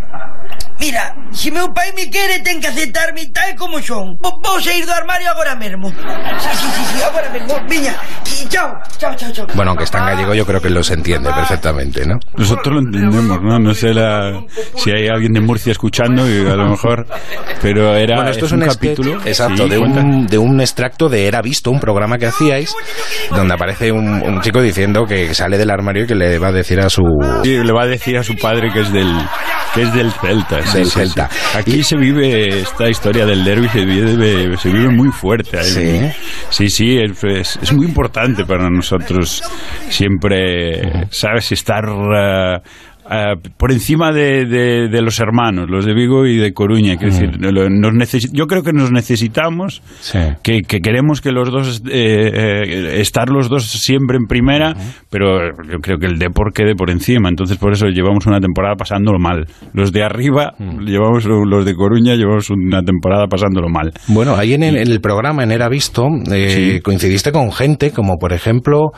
Mira, 0.81 1.15
se 1.31 1.51
meu 1.51 1.69
pai 1.75 1.93
me 1.93 2.09
quere 2.09 2.41
ten 2.43 2.59
que 2.59 2.69
aceptarme 2.69 3.27
tal 3.33 3.55
como 3.55 3.81
son. 3.81 4.17
Vou 4.21 4.61
sair 4.61 4.87
do 4.87 4.93
armario 4.93 5.31
agora 5.31 5.55
mesmo. 5.55 5.91
Sí, 5.91 6.49
sí, 6.57 6.67
sí, 6.75 6.83
sí, 6.97 7.03
agora 7.03 7.29
mesmo. 7.31 7.55
Viña, 7.69 7.95
y 8.25 8.49
chao, 8.49 8.73
chao, 8.97 9.15
chao, 9.15 9.31
chao. 9.31 9.47
Bueno, 9.55 9.73
aunque 9.73 9.85
está 9.85 9.99
en 9.99 10.07
gallego 10.07 10.35
yo 10.35 10.47
creo 10.47 10.61
que 10.61 10.71
lo 10.71 10.83
se 10.83 10.95
entiende 10.95 11.31
perfectamente, 11.33 12.07
¿no? 12.07 12.19
Nosotros 12.37 12.75
lo 12.75 12.81
entendemos, 12.81 13.43
¿no? 13.43 13.59
No 13.59 13.75
sé 13.75 13.93
la, 13.93 14.43
si 14.77 14.91
hay 14.91 15.09
alguien 15.09 15.35
de 15.35 15.41
Murcia 15.41 15.73
escuchando 15.73 16.29
y 16.29 16.47
a 16.47 16.57
lo 16.57 16.71
mejor... 16.71 17.07
Pero 17.61 17.95
era 17.95 18.17
bueno, 18.17 18.31
esto 18.31 18.47
es, 18.47 18.53
un, 18.53 18.63
un 18.63 18.69
capítulo... 18.69 19.21
Exacto, 19.25 19.65
sí, 19.65 19.69
de, 19.69 19.79
un, 19.79 20.27
de 20.27 20.39
un 20.39 20.61
extracto 20.61 21.11
de 21.11 21.27
Era 21.27 21.43
Visto, 21.43 21.71
un 21.71 21.79
programa 21.79 22.17
que 22.17 22.27
hacíais, 22.27 22.75
donde 23.31 23.53
aparece 23.53 23.93
un, 23.93 24.09
un 24.23 24.41
chico 24.41 24.63
diciendo 24.63 25.05
que 25.05 25.35
sale 25.35 25.59
del 25.59 25.71
armario 25.71 26.05
y 26.05 26.07
que 26.07 26.15
le 26.15 26.39
va 26.39 26.49
a 26.49 26.53
decir 26.53 26.81
a 26.81 26.89
su... 26.89 27.03
Sí, 27.43 27.59
le 27.59 27.73
va 27.73 27.83
a 27.83 27.87
decir 27.87 28.17
a 28.17 28.23
su 28.23 28.35
padre 28.37 28.73
que 28.73 28.81
es 28.81 28.93
del, 28.93 29.13
que 29.75 29.83
es 29.83 29.93
del 29.93 30.11
Celta. 30.13 30.70
Del 30.75 30.87
Celta. 30.87 31.29
Aquí 31.55 31.83
se 31.83 31.97
vive 31.97 32.61
esta 32.61 32.89
historia 32.89 33.27
del 33.27 33.45
derby, 33.45 33.69
se 33.69 33.85
vive, 33.85 34.57
se 34.57 34.71
vive 34.71 34.89
muy 34.91 35.11
fuerte. 35.11 35.59
Ahí. 35.59 35.65
Sí, 35.65 36.11
sí, 36.51 36.69
sí 36.69 36.99
es, 36.99 37.25
es, 37.25 37.59
es, 37.63 37.73
muy 37.73 37.87
importante 37.87 38.45
para 38.45 38.69
nosotros 38.69 39.43
siempre, 39.89 41.07
¿sabes? 41.11 41.53
Estar... 41.53 41.89
Uh, 41.89 42.61
Uh, 43.11 43.37
por 43.57 43.73
encima 43.73 44.13
de, 44.13 44.47
de, 44.47 44.89
de, 44.89 45.03
los 45.03 45.19
hermanos, 45.19 45.69
los 45.69 45.85
de 45.85 45.95
Vigo 45.95 46.27
y 46.27 46.37
de 46.37 46.53
Coruña. 46.53 46.95
Mm. 46.95 46.99
decir, 47.01 47.39
nos 47.41 48.33
yo 48.33 48.47
creo 48.47 48.63
que 48.63 48.73
nos 48.73 48.93
necesitamos, 48.93 49.83
sí. 49.99 50.19
que, 50.45 50.63
que, 50.63 50.79
queremos 50.79 51.21
que 51.21 51.33
los 51.33 51.51
dos, 51.51 51.83
eh, 51.91 52.31
eh, 52.33 53.01
estar 53.01 53.29
los 53.29 53.49
dos 53.49 53.65
siempre 53.67 54.17
en 54.17 54.27
primera, 54.29 54.75
pero 55.11 55.41
yo 55.69 55.79
creo 55.83 55.99
que 55.99 56.07
el 56.07 56.19
Depor 56.21 56.53
quede 56.53 56.77
por 56.77 56.89
encima. 56.89 57.29
Entonces, 57.29 57.57
por 57.57 57.73
eso 57.73 57.89
llevamos 57.89 58.27
una 58.27 58.39
temporada 58.39 58.77
pasándolo 58.77 59.19
mal. 59.19 59.45
Los 59.73 59.91
de 59.93 60.05
arriba, 60.05 60.55
Mm. 60.59 60.85
llevamos 60.85 61.25
los 61.25 61.65
de 61.65 61.75
Coruña, 61.75 62.15
llevamos 62.15 62.49
una 62.51 62.83
temporada 62.83 63.27
pasándolo 63.27 63.69
mal. 63.69 63.93
Bueno, 64.07 64.37
ahí 64.37 64.55
en 64.55 64.63
el, 64.63 64.77
en 64.77 64.89
el 64.89 65.01
programa, 65.01 65.43
en 65.43 65.51
Era 65.51 65.69
Visto, 65.69 66.07
eh, 66.31 66.75
sí. 66.77 66.81
coincidiste 66.81 67.33
con 67.33 67.51
gente 67.51 67.91
como, 67.91 68.19
por 68.19 68.33
ejemplo, 68.33 68.91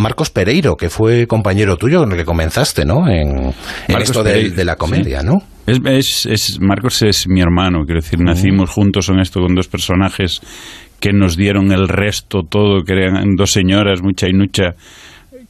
Marcos 0.00 0.30
Pereiro, 0.30 0.76
que 0.76 0.88
fue 0.88 1.26
compañero 1.26 1.76
tuyo 1.76 2.00
con 2.00 2.12
el 2.12 2.18
que 2.18 2.24
comenzaste, 2.24 2.84
¿no? 2.84 3.08
En, 3.08 3.52
en 3.88 4.02
esto 4.02 4.22
de, 4.22 4.50
de, 4.50 4.64
la 4.64 4.76
comedia, 4.76 5.20
sí. 5.20 5.26
¿no? 5.26 5.38
Es, 5.66 5.78
es, 5.84 6.26
es, 6.26 6.60
Marcos 6.60 7.02
es 7.02 7.28
mi 7.28 7.40
hermano, 7.40 7.84
quiero 7.84 8.00
decir, 8.00 8.20
nacimos 8.20 8.70
juntos 8.70 9.08
en 9.08 9.20
esto 9.20 9.40
con 9.40 9.54
dos 9.54 9.68
personajes 9.68 10.40
que 10.98 11.12
nos 11.12 11.36
dieron 11.36 11.70
el 11.72 11.88
resto 11.88 12.42
todo, 12.48 12.82
que 12.82 12.92
eran 12.94 13.34
dos 13.36 13.52
señoras, 13.52 14.02
mucha 14.02 14.28
y 14.28 14.32
nucha, 14.32 14.74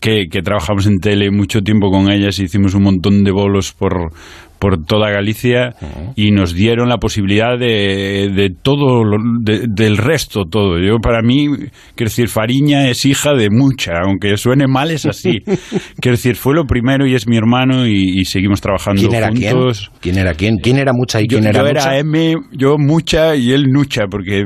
que, 0.00 0.26
que 0.30 0.42
trabajamos 0.42 0.86
en 0.86 0.98
tele 0.98 1.30
mucho 1.30 1.60
tiempo 1.60 1.90
con 1.90 2.10
ellas, 2.10 2.38
hicimos 2.38 2.74
un 2.74 2.82
montón 2.82 3.24
de 3.24 3.32
bolos 3.32 3.72
por, 3.72 4.12
por 4.60 4.84
toda 4.84 5.10
Galicia 5.10 5.74
uh 5.80 5.84
-huh. 5.84 6.12
y 6.16 6.30
nos 6.30 6.54
dieron 6.54 6.88
la 6.88 6.98
posibilidad 6.98 7.58
de, 7.58 8.30
de 8.34 8.50
todo, 8.62 9.02
lo, 9.02 9.16
de, 9.40 9.66
del 9.68 9.96
resto 9.96 10.44
todo. 10.44 10.78
Yo 10.78 10.98
para 10.98 11.22
mí, 11.22 11.46
quiero 11.94 12.10
decir, 12.10 12.28
Fariña 12.28 12.88
es 12.88 13.04
hija 13.06 13.32
de 13.34 13.48
mucha, 13.50 13.92
aunque 14.04 14.36
suene 14.36 14.66
mal 14.68 14.90
es 14.90 15.06
así. 15.06 15.38
quiero 16.00 16.16
decir, 16.16 16.36
fue 16.36 16.54
lo 16.54 16.64
primero 16.64 17.06
y 17.06 17.14
es 17.14 17.26
mi 17.26 17.36
hermano 17.36 17.86
y, 17.86 18.20
y 18.20 18.24
seguimos 18.24 18.60
trabajando 18.60 19.00
¿Quién 19.00 19.14
era 19.14 19.28
juntos. 19.28 19.90
Quién? 20.00 20.14
¿Quién 20.14 20.18
era 20.26 20.34
quién? 20.34 20.56
¿Quién 20.58 20.78
era 20.78 20.92
mucha 20.92 21.20
y 21.20 21.26
quién 21.26 21.42
yo, 21.42 21.48
era 21.48 21.60
yo 21.60 21.66
mucha? 21.66 21.90
era 21.90 21.98
M, 21.98 22.34
yo 22.52 22.76
mucha 22.78 23.34
y 23.34 23.52
él 23.52 23.64
nucha, 23.72 24.04
porque 24.10 24.44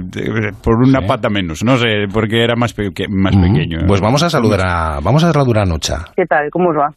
por 0.62 0.77
una 0.77 1.00
¿Sí? 1.00 1.07
pata 1.09 1.29
menos, 1.29 1.64
no 1.64 1.77
sé, 1.77 2.07
porque 2.12 2.42
era 2.44 2.55
más, 2.57 2.72
pe 2.72 2.90
más 3.09 3.35
uh 3.35 3.38
-huh. 3.38 3.53
pequeño. 3.53 3.79
Pues 3.87 4.00
vamos 4.00 4.22
a 4.22 4.31
saludar 4.31 4.61
a, 4.64 5.00
vamos 5.03 5.24
a 5.24 5.33
saludar 5.33 5.62
a 5.62 5.64
Nucha. 5.64 6.05
¿Qué 6.16 6.24
tal? 6.27 6.48
¿Cómo 6.50 6.70
os 6.70 6.77
va? 6.77 6.88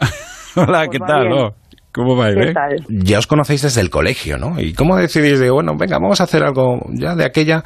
Hola, 0.56 0.84
pues 0.86 0.88
¿qué 0.90 0.98
va 0.98 1.06
tal? 1.06 1.52
¿Cómo 1.96 2.14
va, 2.14 2.28
¿Qué 2.28 2.52
tal? 2.52 2.76
Ya 2.88 3.18
os 3.18 3.26
conocéis 3.26 3.62
desde 3.62 3.80
el 3.80 3.88
colegio, 3.88 4.36
¿no? 4.36 4.60
¿Y 4.60 4.74
cómo 4.74 4.96
decidís 4.96 5.40
de, 5.40 5.50
bueno, 5.50 5.72
venga, 5.78 5.96
vamos 5.98 6.20
a 6.20 6.24
hacer 6.24 6.42
algo, 6.42 6.78
ya 6.92 7.14
de 7.14 7.24
aquella 7.24 7.62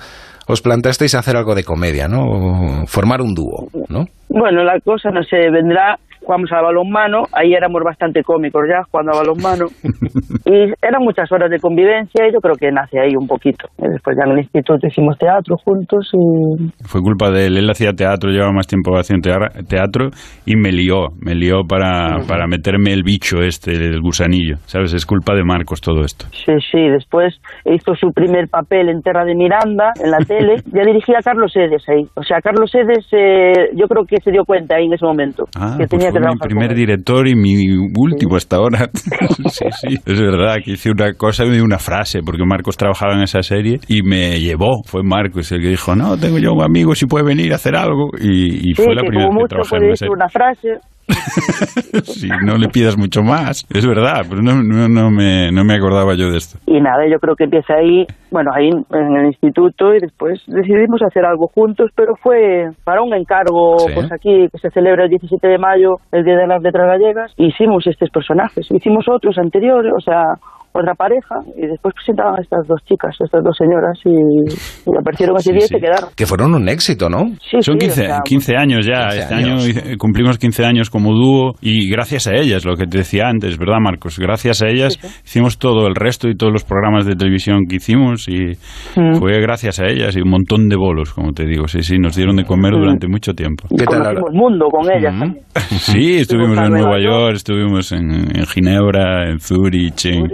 os 0.47 0.63
planteasteis 0.63 1.17
hacer 1.17 1.37
algo 1.37 1.57
de 1.57 1.65
comedia, 1.65 2.07
¿no? 2.07 2.23
O 2.23 2.87
formar 2.87 3.23
un 3.23 3.35
dúo, 3.35 3.67
¿no? 3.89 4.05
Bueno, 4.29 4.63
la 4.63 4.79
cosa 4.85 5.11
no 5.11 5.25
se 5.25 5.51
vendrá 5.51 5.99
jugamos 6.23 6.51
a 6.53 6.63
balonmano, 6.63 7.23
ahí 7.33 7.55
éramos 7.55 7.83
bastante 7.85 8.23
cómicos 8.23 8.63
ya 8.69 8.83
jugando 8.91 9.13
a 9.13 9.19
balonmano 9.19 9.67
y 10.45 10.73
eran 10.83 11.03
muchas 11.03 11.31
horas 11.33 11.51
de 11.51 11.59
convivencia 11.59 12.27
y 12.27 12.33
yo 12.33 12.41
creo 12.41 12.55
que 12.55 12.71
nace 12.71 13.01
ahí 13.01 13.13
un 13.19 13.27
poquito. 13.27 13.69
Después 13.79 14.17
ya 14.17 14.25
en 14.27 14.33
el 14.33 14.39
instituto 14.45 14.87
hicimos 14.87 15.19
teatro 15.19 15.57
juntos 15.65 16.11
y... 16.13 16.71
Fue 16.85 17.01
culpa 17.01 17.31
de 17.31 17.47
él, 17.47 17.57
él 17.57 17.71
hacía 17.71 17.93
teatro, 17.93 18.31
llevaba 18.31 18.53
más 18.53 18.67
tiempo 18.67 18.95
haciendo 18.97 19.31
teatro 19.69 20.11
y 20.47 20.57
me 20.57 20.73
lió, 20.73 21.09
me 21.21 21.35
lió 21.35 21.65
para, 21.69 22.19
para 22.27 22.47
meterme 22.47 22.93
el 22.93 23.03
bicho 23.03 23.39
este, 23.43 23.73
el 23.73 24.01
gusanillo, 24.01 24.57
¿sabes? 24.67 24.95
Es 24.95 25.07
culpa 25.07 25.35
de 25.35 25.45
Marcos 25.45 25.81
todo 25.81 26.01
esto. 26.03 26.27
Sí, 26.33 26.53
sí, 26.71 26.89
después 26.89 27.35
hizo 27.65 27.95
su 27.95 28.13
primer 28.13 28.49
papel 28.49 28.89
en 28.89 29.03
Terra 29.03 29.25
de 29.25 29.35
Miranda, 29.35 29.93
en 30.03 30.11
la 30.11 30.19
tele, 30.19 30.57
ya 30.73 30.85
dirigía 30.85 31.19
a 31.19 31.23
Carlos 31.23 31.55
Edes 31.57 31.83
ahí. 31.89 32.05
O 32.15 32.23
sea, 32.23 32.41
Carlos 32.41 32.75
Edes 32.75 33.07
eh, 33.13 33.71
yo 33.75 33.87
creo 33.87 34.05
que 34.05 34.21
se 34.21 34.31
dio 34.31 34.45
cuenta 34.45 34.77
ahí 34.77 34.87
en 34.87 34.95
ese 34.95 35.05
momento. 35.05 35.45
Ah, 35.57 35.75
que 35.79 35.87
pues 35.87 35.91
tenía 35.91 36.10
fue 36.11 36.21
mi 36.21 36.39
primer 36.39 36.75
director 36.75 37.27
y 37.29 37.35
mi 37.35 37.67
último 37.97 38.37
hasta 38.37 38.57
ahora. 38.57 38.91
sí, 39.51 39.65
sí, 39.81 39.97
es 40.05 40.21
verdad 40.21 40.57
que 40.65 40.73
hice 40.73 40.91
una 40.91 41.13
cosa 41.15 41.45
y 41.45 41.61
una 41.61 41.79
frase, 41.79 42.21
porque 42.25 42.45
Marcos 42.45 42.77
trabajaba 42.77 43.15
en 43.15 43.23
esa 43.23 43.43
serie 43.43 43.81
y 43.89 44.03
me 44.03 44.41
llevó. 44.41 44.83
Fue 44.85 45.03
Marcos 45.03 45.51
el 45.53 45.61
que 45.61 45.69
dijo, 45.69 45.95
no, 45.95 46.17
tengo 46.17 46.39
yo 46.39 46.53
un 46.53 46.63
amigo, 46.63 46.95
si 46.95 47.07
puede 47.07 47.25
venir 47.25 47.53
a 47.53 47.57
hacer 47.57 47.77
algo. 47.77 48.11
Y, 48.21 48.71
y 48.71 48.75
sí, 48.75 48.83
fue 48.83 48.95
la 48.95 49.03
primera 49.03 49.29
vez 49.29 49.37
que 49.43 49.49
trabajé 49.49 49.77
en 49.77 49.85
una 49.85 49.97
serie. 49.97 50.15
una 50.15 50.29
frase. 50.29 50.69
sí, 52.05 52.29
no 52.45 52.57
le 52.57 52.69
pidas 52.69 52.97
mucho 52.97 53.23
más. 53.23 53.67
Es 53.71 53.87
verdad, 53.87 54.23
pero 54.29 54.43
no, 54.43 54.63
no, 54.63 54.89
no, 54.89 55.11
me, 55.11 55.51
no 55.53 55.65
me 55.65 55.75
acordaba 55.75 56.15
yo 56.15 56.31
de 56.31 56.39
esto. 56.39 56.59
Y 56.67 56.81
nada, 56.81 57.07
yo 57.11 57.19
creo 57.19 57.35
que 57.37 57.45
empieza 57.45 57.75
ahí, 57.75 58.07
bueno, 58.31 58.51
ahí 58.55 58.69
en 58.71 59.17
el 59.17 59.27
instituto 59.27 59.95
y 59.95 60.01
después 60.01 60.41
decidimos 60.47 61.03
hacer 61.03 61.25
algo 61.25 61.49
juntos, 61.49 61.91
pero 61.97 62.15
fue 62.23 62.71
para 62.85 63.03
un 63.03 63.15
encargo, 63.15 63.79
Sí. 63.81 63.93
pues 63.95 64.13
aquí, 64.13 64.47
que 64.53 64.59
se 64.59 64.71
celebra 64.71 65.05
el 65.05 65.11
17 65.11 65.47
de 65.47 65.59
mayo, 65.59 65.97
el 66.13 66.25
Día 66.25 66.37
de 66.37 66.47
las 66.47 66.63
Letras 66.63 66.87
Gallegas, 66.87 67.33
hicimos 67.37 67.87
estos 67.87 68.11
personajes, 68.11 68.67
hicimos 68.71 69.07
otros 69.09 69.37
anteriores, 69.39 69.93
o 69.97 70.01
sea, 70.01 70.23
otra 70.73 70.95
pareja 70.95 71.37
y 71.57 71.67
después 71.67 71.95
presentaban 71.95 72.37
a 72.39 72.43
estas 72.43 72.67
dos 72.69 72.81
chicas, 72.85 73.15
estas 73.19 73.43
dos 73.43 73.57
señoras 73.57 73.99
y, 74.05 74.11
y 74.11 74.99
aparecieron 74.99 75.37
ese 75.37 75.51
Sí, 75.51 75.57
y 75.57 75.61
sí. 75.63 75.67
se 75.69 75.81
quedaron. 75.81 76.11
Que 76.17 76.27
fueron 76.27 76.55
un 76.55 76.69
éxito, 76.69 77.09
¿no? 77.09 77.25
Sí, 77.51 77.59
Son 77.61 77.75
sí, 77.81 77.87
15, 77.87 78.03
o 78.03 78.05
sea, 78.07 78.21
15 78.25 78.57
años 78.57 78.87
ya. 78.87 79.09
15 79.09 79.19
este 79.19 79.35
años. 79.35 79.65
año 79.67 79.97
cumplimos 79.99 80.39
15 80.39 80.65
años 80.65 80.91
como 80.91 81.13
dúo 81.13 81.53
y 81.61 81.91
gracias 81.91 82.27
a 82.29 82.35
ellas, 82.35 82.65
lo 82.65 82.77
que 82.77 82.87
te 82.87 82.99
decía 82.99 83.29
antes, 83.29 83.59
¿verdad, 83.59 83.79
Marcos? 83.81 84.19
Gracias 84.19 84.63
a 84.63 84.69
ellas 84.69 84.99
hicimos 85.25 85.59
todo 85.59 85.87
el 85.89 85.95
resto 85.95 86.29
y 86.29 86.37
todos 86.37 86.53
los 86.53 86.65
programas 86.65 87.05
de 87.07 87.15
televisión 87.17 87.65
que 87.69 87.77
hicimos 87.77 88.29
y 88.29 88.51
Mm. 88.97 89.15
fue 89.19 89.41
gracias 89.41 89.79
a 89.81 89.87
ellas 89.87 90.17
y 90.17 90.21
un 90.21 90.31
montón 90.31 90.69
de 90.69 90.77
bolos, 90.77 91.13
como 91.13 91.33
te 91.33 91.45
digo. 91.47 91.67
Sí, 91.69 91.83
sí, 91.83 91.99
nos 91.99 92.17
dieron 92.17 92.37
de 92.37 92.45
comer 92.45 92.73
Mm. 92.75 92.79
durante 92.81 93.09
mucho 93.09 93.35
tiempo. 93.35 93.67
y 93.71 93.85
conocimos 93.85 94.33
mundo 94.33 94.67
con 94.71 94.85
ellas. 94.91 95.13
también. 95.19 95.45
Sí, 95.79 96.17
estuvimos 96.19 96.59
a 96.59 96.67
en 96.67 96.73
Nueva 96.73 96.99
York, 97.01 97.35
estuvimos 97.37 97.93
en, 97.93 98.11
en 98.37 98.47
Ginebra, 98.47 99.29
en 99.31 99.39
Zurich, 99.41 100.07
en 100.07 100.25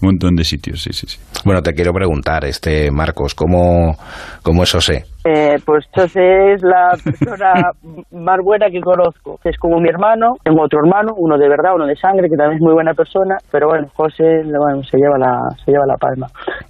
un 0.00 0.08
montón 0.08 0.34
de 0.34 0.44
sitios, 0.44 0.82
sí, 0.82 0.90
sí, 0.92 1.06
sí. 1.08 1.18
Bueno, 1.44 1.62
te 1.62 1.72
quiero 1.72 1.92
preguntar, 1.92 2.44
este 2.44 2.90
Marcos, 2.90 3.34
¿cómo, 3.34 3.98
cómo 4.42 4.62
es 4.62 4.72
José? 4.72 5.04
Eh, 5.24 5.56
pues 5.64 5.86
José 5.94 6.52
es 6.52 6.62
la 6.62 6.92
persona 7.02 7.72
más 8.12 8.38
buena 8.44 8.68
que 8.68 8.80
conozco. 8.80 9.38
Es 9.42 9.56
como 9.56 9.80
mi 9.80 9.88
hermano, 9.88 10.34
tengo 10.44 10.62
otro 10.62 10.80
hermano, 10.84 11.14
uno 11.16 11.38
de 11.38 11.48
verdad, 11.48 11.72
uno 11.74 11.86
de 11.86 11.96
sangre, 11.96 12.28
que 12.28 12.36
también 12.36 12.56
es 12.56 12.62
muy 12.62 12.74
buena 12.74 12.92
persona, 12.92 13.36
pero 13.50 13.68
bueno, 13.68 13.88
José 13.94 14.44
bueno, 14.44 14.82
se, 14.84 14.98
lleva 14.98 15.16
la, 15.18 15.48
se 15.64 15.72
lleva 15.72 15.86
la 15.86 15.96
palma. 15.96 16.26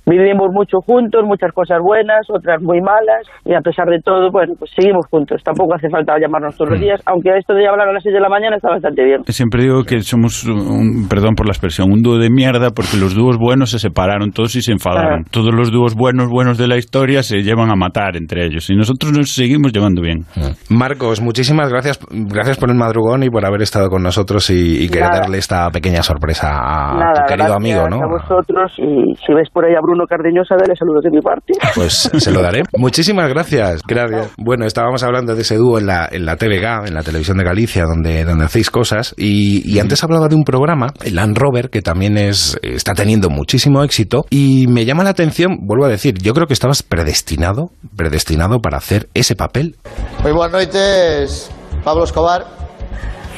Vivimos 0.07 0.51
mucho 0.53 0.79
juntos, 0.87 1.25
muchas 1.25 1.53
cosas 1.53 1.81
buenas, 1.83 2.31
otras 2.31 2.63
muy 2.63 2.81
malas, 2.81 3.27
y 3.45 3.55
a 3.55 3.61
pesar 3.61 3.89
de 3.89 3.99
todo, 4.01 4.31
bueno, 4.31 4.55
pues 4.59 4.71
seguimos 4.71 5.07
juntos. 5.11 5.43
Tampoco 5.43 5.75
hace 5.75 5.91
falta 5.91 6.19
llamarnos 6.19 6.57
todos 6.57 6.73
los 6.73 6.81
días, 6.81 7.01
aunque 7.07 7.37
esto 7.37 7.55
de 7.55 7.67
hablar 7.67 7.89
a 7.89 7.93
las 7.93 8.03
6 8.05 8.15
de 8.15 8.21
la 8.21 8.29
mañana 8.29 8.57
está 8.57 8.71
bastante 8.71 9.03
bien. 9.05 9.25
Siempre 9.25 9.63
digo 9.63 9.83
que 9.83 10.01
somos, 10.01 10.45
un, 10.45 11.09
perdón 11.09 11.35
por 11.35 11.47
la 11.47 11.53
expresión, 11.53 11.91
un 11.91 12.03
dúo 12.03 12.19
de 12.19 12.31
mierda 12.31 12.71
porque 12.71 12.97
los 13.01 13.15
dúos 13.17 13.37
buenos 13.37 13.71
se 13.71 13.81
separaron 13.81 14.31
todos 14.31 14.55
y 14.55 14.63
se 14.63 14.71
enfadaron. 14.71 15.25
Ah. 15.27 15.29
Todos 15.31 15.53
los 15.53 15.73
dúos 15.73 15.95
buenos, 15.97 16.29
buenos 16.29 16.57
de 16.59 16.69
la 16.69 16.77
historia 16.77 17.23
se 17.23 17.43
llevan 17.43 17.71
a 17.71 17.75
matar 17.75 18.17
entre 18.17 18.44
ellos 18.45 18.69
y 18.71 18.77
nosotros 18.77 19.13
nos 19.13 19.33
seguimos 19.33 19.73
llevando 19.73 20.03
bien. 20.03 20.25
Marcos, 20.69 21.21
muchísimas 21.21 21.69
gracias, 21.71 21.99
gracias 22.11 22.59
por 22.59 22.71
el 22.71 22.77
madrugón 22.77 23.23
y 23.23 23.31
por 23.31 23.45
haber 23.45 23.63
estado 23.63 23.89
con 23.89 24.03
nosotros 24.03 24.51
y, 24.51 24.85
y 24.85 24.89
querer 24.89 25.09
Nada. 25.09 25.21
darle 25.21 25.39
esta 25.39 25.71
pequeña 25.71 26.03
sorpresa 26.03 26.49
a 26.51 26.95
Nada, 26.95 27.13
tu 27.15 27.35
querido 27.35 27.55
amigo, 27.55 27.89
¿no? 27.89 27.97
a 27.97 28.07
vosotros, 28.07 28.73
y 28.79 29.15
si 29.25 29.33
ves 29.35 29.49
por 29.53 29.65
ahí 29.65 29.75
a 29.75 29.81
Bruno 29.81 30.05
Cardeñosa, 30.09 30.57
dale 30.59 30.75
saludos 30.77 31.03
de 31.05 31.11
mi 31.11 31.21
parte. 31.21 31.53
Pues 31.75 32.11
se 32.17 32.31
lo 32.33 32.43
daré. 32.43 32.63
Muchísimas 32.77 33.29
gracias. 33.29 33.83
Gracias. 33.87 34.33
Bueno, 34.39 34.67
estábamos 34.67 35.03
hablando 35.03 35.35
de 35.35 35.43
ese 35.43 35.57
dúo 35.57 35.79
en 35.79 35.87
la, 35.87 36.09
en 36.11 36.27
la 36.27 36.37
TVG, 36.37 36.89
en 36.89 36.95
la 36.95 37.03
televisión 37.03 37.39
de 37.39 37.45
Galicia, 37.45 37.85
donde, 37.85 38.25
donde 38.25 38.45
hacéis 38.45 38.71
cosas. 38.71 39.15
Y, 39.17 39.63
y 39.71 39.79
antes 39.79 40.03
hablaba 40.05 40.29
de 40.29 40.35
un 40.35 40.45
programa, 40.45 40.89
el 41.05 41.15
Land 41.17 41.39
Rover, 41.39 41.71
que 41.71 41.83
también 41.83 42.19
es, 42.19 42.59
está 42.63 42.95
teniendo 42.95 43.31
muchísimo 43.31 43.83
éxito. 43.83 44.25
Y 44.31 44.67
me 44.69 44.85
llama 44.85 45.05
la 45.05 45.11
atención, 45.11 45.59
vuelvo 45.63 45.85
a 45.85 45.89
decir, 45.89 46.15
yo 46.23 46.35
creo 46.35 46.47
que 46.47 46.55
estabas 46.55 46.83
predestinado, 46.83 47.71
predestinado 47.97 48.34
para 48.63 48.79
hacer 48.79 49.09
ese 49.15 49.37
papel. 49.37 49.77
Muy 50.23 50.33
buenas 50.33 50.67
noches, 50.67 51.51
Pablo 51.85 52.05
Escobar. 52.05 52.45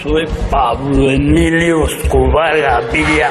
Soy 0.03 0.25
Pablo 0.51 1.11
Emilio 1.11 1.85
Escobar 1.85 2.57
Gaviria. 2.57 3.31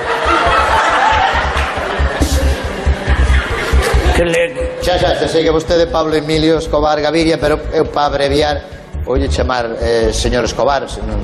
Que 4.16 4.26
le... 4.26 4.80
Xa, 4.82 4.98
xa, 4.98 5.16
xa 5.16 5.28
sei 5.28 5.44
que 5.44 5.52
vostede 5.52 5.88
Pablo 5.88 6.16
Emilio 6.16 6.58
Escobar 6.58 7.02
Gaviria, 7.02 7.38
pero 7.38 7.58
eu 7.74 7.86
para 7.86 8.08
abreviar 8.08 8.62
oulle 9.06 9.28
chamar 9.28 9.76
eh, 9.82 10.14
señor 10.14 10.46
Escobar, 10.46 10.88
se 10.88 11.02
non 11.02 11.20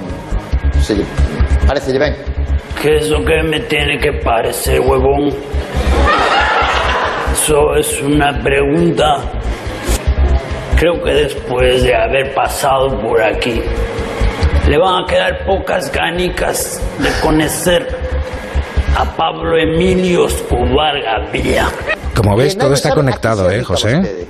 se 0.82 0.96
lle 0.96 1.06
parece 1.68 1.94
ben. 1.98 2.16
¿Qué 2.82 2.98
es 2.98 3.10
lo 3.10 3.24
que 3.24 3.44
me 3.44 3.60
tiene 3.70 3.98
que 3.98 4.12
parecer, 4.26 4.82
huevón? 4.82 5.30
Eso 7.32 7.76
es 7.78 8.02
una 8.02 8.34
pregunta. 8.42 9.22
Creo 10.82 11.00
que 11.04 11.14
después 11.14 11.84
de 11.84 11.94
haber 11.94 12.34
pasado 12.34 13.00
por 13.02 13.22
aquí, 13.22 13.62
le 14.68 14.80
van 14.80 15.04
a 15.04 15.08
quedar 15.08 15.46
pocas 15.46 15.92
ganicas 15.92 16.82
de 16.98 17.10
conocer 17.22 17.88
a 18.98 19.06
Pablo 19.16 19.60
Emilio 19.60 20.26
Escobar 20.26 21.00
Gaviria. 21.00 21.68
Como 22.16 22.36
ves, 22.36 22.58
todo 22.58 22.74
está 22.74 22.96
conectado, 22.96 23.52
¿eh, 23.52 23.64
José? 23.64 24.26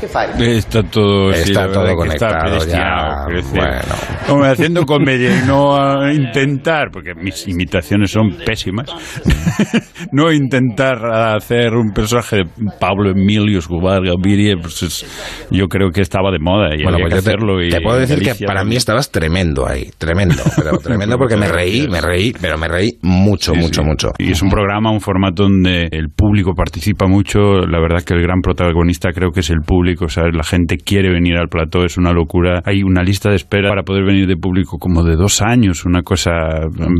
Que 0.00 0.06
fai? 0.08 0.28
Está 0.38 0.82
todo, 0.82 1.32
sí, 1.32 1.50
Está 1.52 1.66
la 1.68 1.72
todo 1.72 1.84
está 1.84 1.96
conectado 1.96 2.34
predestinado, 2.40 3.30
ya. 3.30 3.48
Bueno. 3.54 3.94
Hombre, 4.28 4.48
haciendo 4.50 4.84
comedia 4.84 5.30
y 5.42 5.46
no 5.46 5.74
a 5.76 6.12
intentar, 6.12 6.90
porque 6.92 7.14
mis 7.14 7.48
imitaciones 7.48 8.10
son 8.10 8.36
pésimas, 8.44 8.90
no 10.12 10.30
intentar 10.32 10.98
hacer 11.36 11.74
un 11.74 11.92
personaje 11.92 12.36
de 12.36 12.44
Pablo 12.78 13.10
Emilio 13.10 13.58
Escobar 13.58 14.02
Gaviria, 14.04 14.56
pues 14.60 14.82
es- 14.82 15.46
yo 15.50 15.66
creo 15.68 15.90
que 15.90 16.02
estaba 16.02 16.30
de 16.30 16.38
moda 16.40 16.74
y 16.76 16.82
Bueno, 16.82 16.96
había 16.98 17.08
pues 17.08 17.14
que 17.14 17.20
yo 17.20 17.22
te, 17.24 17.28
hacerlo. 17.30 17.62
y 17.64 17.68
te 17.70 17.80
puedo 17.80 17.98
decir 17.98 18.20
que 18.20 18.44
para 18.46 18.64
mí 18.64 18.76
estabas 18.76 19.10
tremendo 19.10 19.66
ahí, 19.66 19.90
tremendo, 19.96 20.42
pero 20.56 20.78
tremendo 20.82 21.16
porque 21.16 21.36
me 21.36 21.48
reí, 21.48 21.88
me 21.88 22.00
reí, 22.00 22.32
pero 22.40 22.58
me 22.58 22.68
reí 22.68 22.98
mucho, 23.02 23.52
Sí, 23.54 23.60
mucho, 23.60 23.82
sí. 23.82 23.88
mucho. 23.88 24.08
Y 24.18 24.32
es 24.32 24.42
un 24.42 24.50
programa, 24.50 24.90
un 24.90 25.00
formato 25.00 25.44
donde 25.44 25.88
el 25.90 26.08
público 26.14 26.52
participa 26.54 27.06
mucho. 27.06 27.38
La 27.66 27.80
verdad 27.80 28.02
que 28.04 28.14
el 28.14 28.22
gran 28.22 28.40
protagonista 28.40 29.10
creo 29.12 29.30
que 29.30 29.40
es 29.40 29.50
el 29.50 29.60
público. 29.66 29.85
La 30.32 30.44
gente 30.44 30.76
quiere 30.76 31.10
venir 31.12 31.36
al 31.36 31.48
plató, 31.48 31.84
es 31.84 31.96
una 31.96 32.12
locura. 32.12 32.62
Hay 32.64 32.82
una 32.82 33.02
lista 33.02 33.30
de 33.30 33.36
espera 33.36 33.68
para 33.70 33.82
poder 33.82 34.04
venir 34.04 34.26
de 34.26 34.36
público 34.36 34.78
como 34.78 35.02
de 35.04 35.16
dos 35.16 35.42
años, 35.42 35.84
una 35.84 36.02
cosa. 36.02 36.32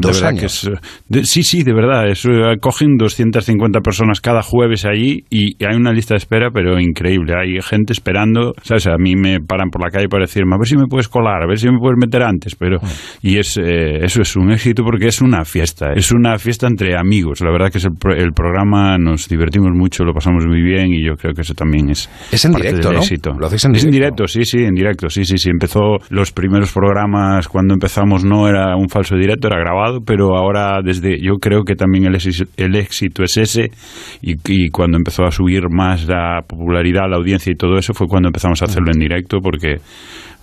¿Dos 0.00 0.22
años? 0.22 0.40
que 0.40 0.46
es. 0.46 0.70
de- 1.08 1.24
sí, 1.24 1.42
sí, 1.42 1.62
de 1.62 1.72
verdad. 1.72 2.08
Es, 2.08 2.26
cogen 2.60 2.96
250 2.96 3.80
personas 3.80 4.20
cada 4.20 4.42
jueves 4.42 4.84
allí 4.84 5.24
y 5.30 5.62
hay 5.64 5.76
una 5.76 5.92
lista 5.92 6.14
de 6.14 6.18
espera, 6.18 6.50
pero 6.52 6.78
increíble. 6.80 7.34
Hay 7.34 7.60
gente 7.62 7.92
esperando. 7.92 8.52
¿sabes? 8.62 8.86
A 8.86 8.96
mí 8.98 9.16
me 9.16 9.40
paran 9.40 9.70
por 9.70 9.82
la 9.82 9.90
calle 9.90 10.08
para 10.08 10.22
decirme, 10.24 10.54
a 10.54 10.58
ver 10.58 10.66
si 10.66 10.76
me 10.76 10.86
puedes 10.88 11.08
colar, 11.08 11.42
a 11.42 11.46
ver 11.46 11.58
si 11.58 11.68
me 11.68 11.78
puedes 11.78 11.96
meter 11.98 12.22
antes. 12.22 12.54
pero 12.56 12.78
Y 13.22 13.38
es 13.38 13.56
eh, 13.58 14.04
eso 14.04 14.22
es 14.22 14.36
un 14.36 14.50
éxito 14.52 14.82
porque 14.84 15.06
es 15.06 15.20
una 15.20 15.44
fiesta. 15.44 15.92
Es 15.94 16.12
una 16.12 16.38
fiesta 16.38 16.66
entre 16.66 16.96
amigos. 16.98 17.40
La 17.40 17.50
verdad 17.50 17.70
que 17.70 17.78
es 17.78 17.84
el, 17.84 17.92
el 18.16 18.32
programa, 18.32 18.98
nos 18.98 19.28
divertimos 19.28 19.70
mucho, 19.74 20.04
lo 20.04 20.12
pasamos 20.12 20.44
muy 20.46 20.62
bien 20.62 20.92
y 20.92 21.04
yo 21.04 21.14
creo 21.16 21.32
que 21.34 21.42
eso 21.42 21.54
también 21.54 21.90
es. 21.90 22.08
Es 22.32 22.44
en 22.44 22.52
directo, 22.76 22.88
del 22.88 22.96
¿no? 22.96 23.02
éxito. 23.02 23.30
Lo 23.38 23.46
hacéis 23.46 23.64
en 23.64 23.74
Es 23.76 23.84
en 23.84 23.90
directo. 23.90 24.24
directo, 24.24 24.26
sí, 24.28 24.44
sí, 24.44 24.64
en 24.64 24.74
directo, 24.74 25.08
sí, 25.08 25.24
sí, 25.24 25.38
sí. 25.38 25.50
Empezó 25.50 25.80
los 26.10 26.32
primeros 26.32 26.72
programas 26.72 27.48
cuando 27.48 27.74
empezamos 27.74 28.24
no 28.24 28.48
era 28.48 28.76
un 28.76 28.88
falso 28.88 29.16
directo, 29.16 29.48
era 29.48 29.58
grabado, 29.58 30.00
pero 30.06 30.36
ahora 30.36 30.80
desde 30.84 31.18
yo 31.22 31.34
creo 31.40 31.62
que 31.64 31.74
también 31.74 32.04
el, 32.06 32.14
éxito- 32.14 32.48
el 32.56 32.74
éxito 32.76 33.22
es 33.22 33.36
ese 33.36 33.70
y, 34.22 34.34
y 34.46 34.68
cuando 34.70 34.96
empezó 34.96 35.24
a 35.24 35.30
subir 35.30 35.62
más 35.70 36.06
la 36.06 36.40
popularidad, 36.46 37.02
la 37.10 37.16
audiencia 37.16 37.50
y 37.52 37.56
todo 37.56 37.76
eso 37.78 37.92
fue 37.94 38.06
cuando 38.06 38.28
empezamos 38.28 38.60
a 38.62 38.66
hacerlo 38.66 38.90
en 38.92 38.98
directo 39.00 39.38
porque 39.42 39.76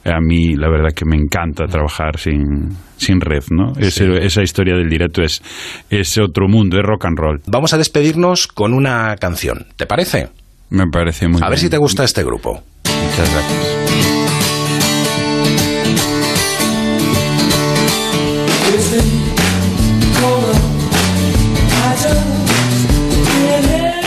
a 0.06 0.19
mí 0.19 0.56
la 0.56 0.69
verdad 0.69 0.89
que 0.93 1.06
me 1.06 1.15
encanta 1.15 1.65
trabajar 1.65 2.17
sin, 2.19 2.69
sin 2.98 3.22
red, 3.22 3.43
¿no? 3.52 3.72
Ese- 3.80 4.26
esa 4.26 4.41
historia 4.41 4.76
del 4.76 4.89
directo 4.89 5.22
es, 5.22 5.41
es 5.89 6.17
otro 6.17 6.48
mundo, 6.50 6.78
es 6.78 6.84
rock 6.84 7.06
and 7.06 7.17
roll. 7.17 7.41
Vamos 7.48 7.74
a 7.74 7.78
despedirnos 7.78 8.48
con 8.48 8.74
una 8.74 9.15
canción, 9.15 9.65
¿te 9.78 9.86
parece? 9.86 10.28
Me 10.74 10.88
parece 10.88 11.28
muy 11.28 11.40
A 11.44 11.50
ver 11.50 11.60
si 11.60 11.70
te 11.70 11.78
gusta 11.78 12.04
este 12.04 12.24
grupo. 12.24 12.64
Muchas 12.84 13.32
gracias. 13.32 13.78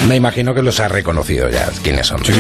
Me 0.09 0.17
imagino 0.17 0.55
que 0.55 0.63
los 0.63 0.81
has 0.81 0.91
reconocido 0.91 1.49
ya, 1.49 1.69
quiénes 1.85 2.09
son. 2.09 2.25
Sí, 2.25 2.33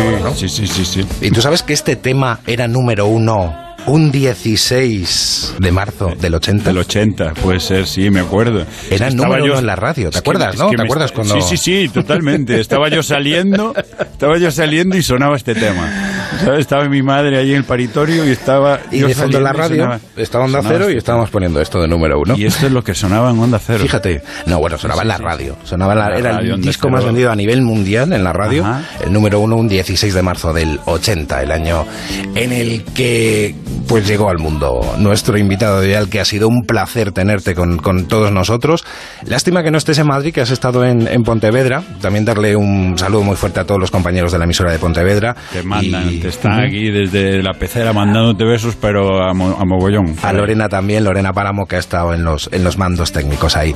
sí, 0.48 0.66
sí, 0.66 0.84
sí. 0.84 1.06
Y 1.20 1.30
tú 1.30 1.40
sabes 1.40 1.62
que 1.62 1.72
este 1.72 1.94
tema 1.94 2.40
era 2.48 2.66
número 2.66 3.06
uno 3.06 3.65
un 3.86 4.10
16 4.10 5.54
de 5.58 5.72
marzo 5.72 6.12
del 6.20 6.34
80. 6.34 6.64
Del 6.64 6.78
80, 6.78 7.34
puede 7.34 7.60
ser, 7.60 7.86
sí, 7.86 8.10
me 8.10 8.20
acuerdo. 8.20 8.64
Era 8.90 9.10
número 9.10 9.38
yo- 9.46 9.52
uno 9.52 9.58
en 9.60 9.66
la 9.66 9.76
radio, 9.76 10.10
¿te 10.10 10.18
es 10.18 10.22
que- 10.22 10.30
acuerdas, 10.30 10.54
es 10.54 10.60
no? 10.60 10.70
que 10.70 10.76
¿Te 10.76 10.82
acuerdas 10.82 11.10
está- 11.10 11.22
cuando...? 11.22 11.40
Sí, 11.46 11.56
sí, 11.56 11.82
sí, 11.84 11.88
totalmente. 11.88 12.60
Estaba 12.60 12.88
yo 12.88 13.02
saliendo, 13.02 13.74
estaba 14.00 14.38
yo 14.38 14.50
saliendo 14.50 14.96
y 14.96 15.02
sonaba 15.02 15.36
este 15.36 15.54
tema. 15.54 16.15
¿Sabes? 16.44 16.60
Estaba 16.60 16.84
mi 16.88 17.02
madre 17.02 17.38
ahí 17.38 17.50
en 17.50 17.58
el 17.58 17.64
paritorio 17.64 18.26
y 18.26 18.30
estaba... 18.30 18.80
Y 18.90 18.98
yo 19.00 19.08
de 19.08 19.14
fondo 19.14 19.38
en 19.38 19.44
la 19.44 19.52
radio 19.52 19.76
sonaba- 19.84 20.00
estaba 20.16 20.44
Onda 20.44 20.60
Cero 20.62 20.90
y 20.90 20.96
estábamos 20.96 21.30
poniendo 21.30 21.60
esto 21.60 21.80
de 21.80 21.88
número 21.88 22.18
uno. 22.20 22.34
Y 22.36 22.46
esto 22.46 22.66
es 22.66 22.72
lo 22.72 22.82
que 22.84 22.94
sonaba 22.94 23.30
en 23.30 23.38
Onda 23.38 23.58
Cero. 23.58 23.80
Fíjate, 23.82 24.22
no, 24.46 24.58
bueno, 24.58 24.78
sonaba 24.78 25.02
en 25.02 25.08
la 25.08 25.18
radio. 25.18 25.56
Sonaba 25.64 25.92
en 25.92 25.98
la- 25.98 26.08
La 26.10 26.18
era 26.18 26.32
radio, 26.32 26.54
el 26.54 26.60
disco 26.62 26.88
más 26.90 27.04
vendido 27.04 27.30
a 27.30 27.36
nivel 27.36 27.62
mundial 27.62 28.12
en 28.12 28.24
la 28.24 28.32
radio. 28.32 28.64
Ajá. 28.64 28.82
El 29.04 29.12
número 29.12 29.40
uno, 29.40 29.56
un 29.56 29.68
16 29.68 30.14
de 30.14 30.22
marzo 30.22 30.52
del 30.52 30.80
80, 30.84 31.42
el 31.42 31.50
año 31.52 31.86
en 32.34 32.52
el 32.52 32.84
que 32.84 33.54
pues 33.88 34.06
llegó 34.06 34.28
al 34.30 34.38
mundo 34.38 34.94
nuestro 34.98 35.38
invitado 35.38 35.80
de 35.80 35.88
hoy, 35.88 35.94
al 35.94 36.08
que 36.08 36.20
ha 36.20 36.24
sido 36.24 36.48
un 36.48 36.64
placer 36.64 37.12
tenerte 37.12 37.54
con, 37.54 37.78
con 37.78 38.06
todos 38.06 38.32
nosotros. 38.32 38.84
Lástima 39.26 39.62
que 39.62 39.70
no 39.70 39.78
estés 39.78 39.98
en 39.98 40.06
Madrid, 40.08 40.32
que 40.34 40.40
has 40.40 40.50
estado 40.50 40.84
en, 40.84 41.06
en 41.06 41.22
Pontevedra. 41.22 41.82
También 42.00 42.24
darle 42.24 42.56
un 42.56 42.98
saludo 42.98 43.22
muy 43.22 43.36
fuerte 43.36 43.60
a 43.60 43.64
todos 43.64 43.80
los 43.80 43.90
compañeros 43.90 44.32
de 44.32 44.38
la 44.38 44.44
emisora 44.44 44.72
de 44.72 44.78
Pontevedra. 44.78 45.36
Te 45.52 45.62
mandan 45.62 46.15
Te 46.20 46.28
está 46.28 46.62
aquí 46.62 46.90
desde 46.90 47.42
la 47.42 47.52
pecera 47.54 47.92
mandándote 47.92 48.44
besos, 48.44 48.76
pero 48.80 49.22
a, 49.22 49.32
mogollón. 49.34 50.16
A 50.22 50.32
Lorena 50.32 50.68
también, 50.68 51.04
Lorena 51.04 51.32
Páramo, 51.32 51.66
que 51.66 51.76
ha 51.76 51.78
estado 51.78 52.14
en 52.14 52.24
los, 52.24 52.48
en 52.52 52.64
los 52.64 52.78
mandos 52.78 53.12
técnicos 53.12 53.56
ahí. 53.56 53.74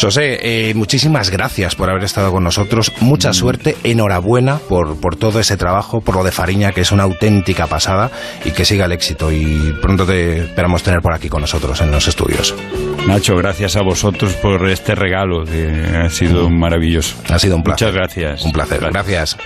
José, 0.00 0.38
eh, 0.42 0.74
muchísimas 0.74 1.30
gracias 1.30 1.74
por 1.74 1.90
haber 1.90 2.04
estado 2.04 2.32
con 2.32 2.44
nosotros. 2.44 2.92
Mucha 3.00 3.30
mm. 3.30 3.34
suerte, 3.34 3.76
enhorabuena 3.84 4.58
por, 4.68 5.00
por 5.00 5.16
todo 5.16 5.40
ese 5.40 5.56
trabajo, 5.56 6.00
por 6.00 6.16
lo 6.16 6.24
de 6.24 6.32
Fariña, 6.32 6.72
que 6.72 6.80
es 6.80 6.92
una 6.92 7.04
auténtica 7.04 7.66
pasada 7.66 8.10
y 8.44 8.50
que 8.50 8.64
siga 8.64 8.86
el 8.86 8.92
éxito. 8.92 9.32
Y 9.32 9.74
pronto 9.80 10.06
te 10.06 10.44
esperamos 10.44 10.82
tener 10.82 11.00
por 11.00 11.14
aquí 11.14 11.28
con 11.28 11.40
nosotros 11.40 11.80
en 11.80 11.90
los 11.90 12.06
estudios. 12.08 12.54
Nacho, 13.06 13.36
gracias 13.36 13.76
a 13.76 13.82
vosotros 13.82 14.34
por 14.34 14.68
este 14.68 14.94
regalo, 14.94 15.44
que 15.44 15.68
ha 15.96 16.08
sido 16.10 16.48
maravilloso. 16.50 17.16
Ha 17.28 17.38
sido 17.38 17.56
un 17.56 17.62
placer. 17.62 17.88
Muchas 17.88 17.94
gracias. 17.94 18.44
Un 18.44 18.52
placer. 18.52 18.80
gracias. 18.80 19.36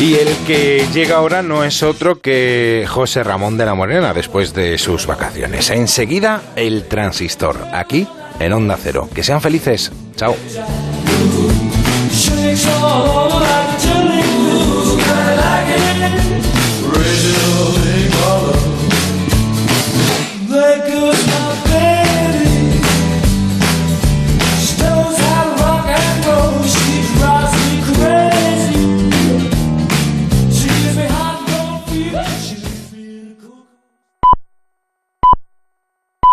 Y 0.00 0.14
el 0.16 0.28
que 0.46 0.86
llega 0.92 1.16
ahora 1.16 1.42
no 1.42 1.64
es 1.64 1.82
otro 1.82 2.20
que 2.20 2.84
José 2.86 3.24
Ramón 3.24 3.56
de 3.56 3.64
la 3.64 3.74
Morena 3.74 4.12
después 4.12 4.52
de 4.52 4.76
sus 4.76 5.06
vacaciones. 5.06 5.70
Enseguida, 5.70 6.42
el 6.56 6.88
transistor, 6.88 7.56
aquí 7.72 8.06
en 8.38 8.52
Onda 8.52 8.76
Cero. 8.80 9.08
Que 9.14 9.22
sean 9.22 9.40
felices. 9.40 9.90
Chao. 10.16 10.36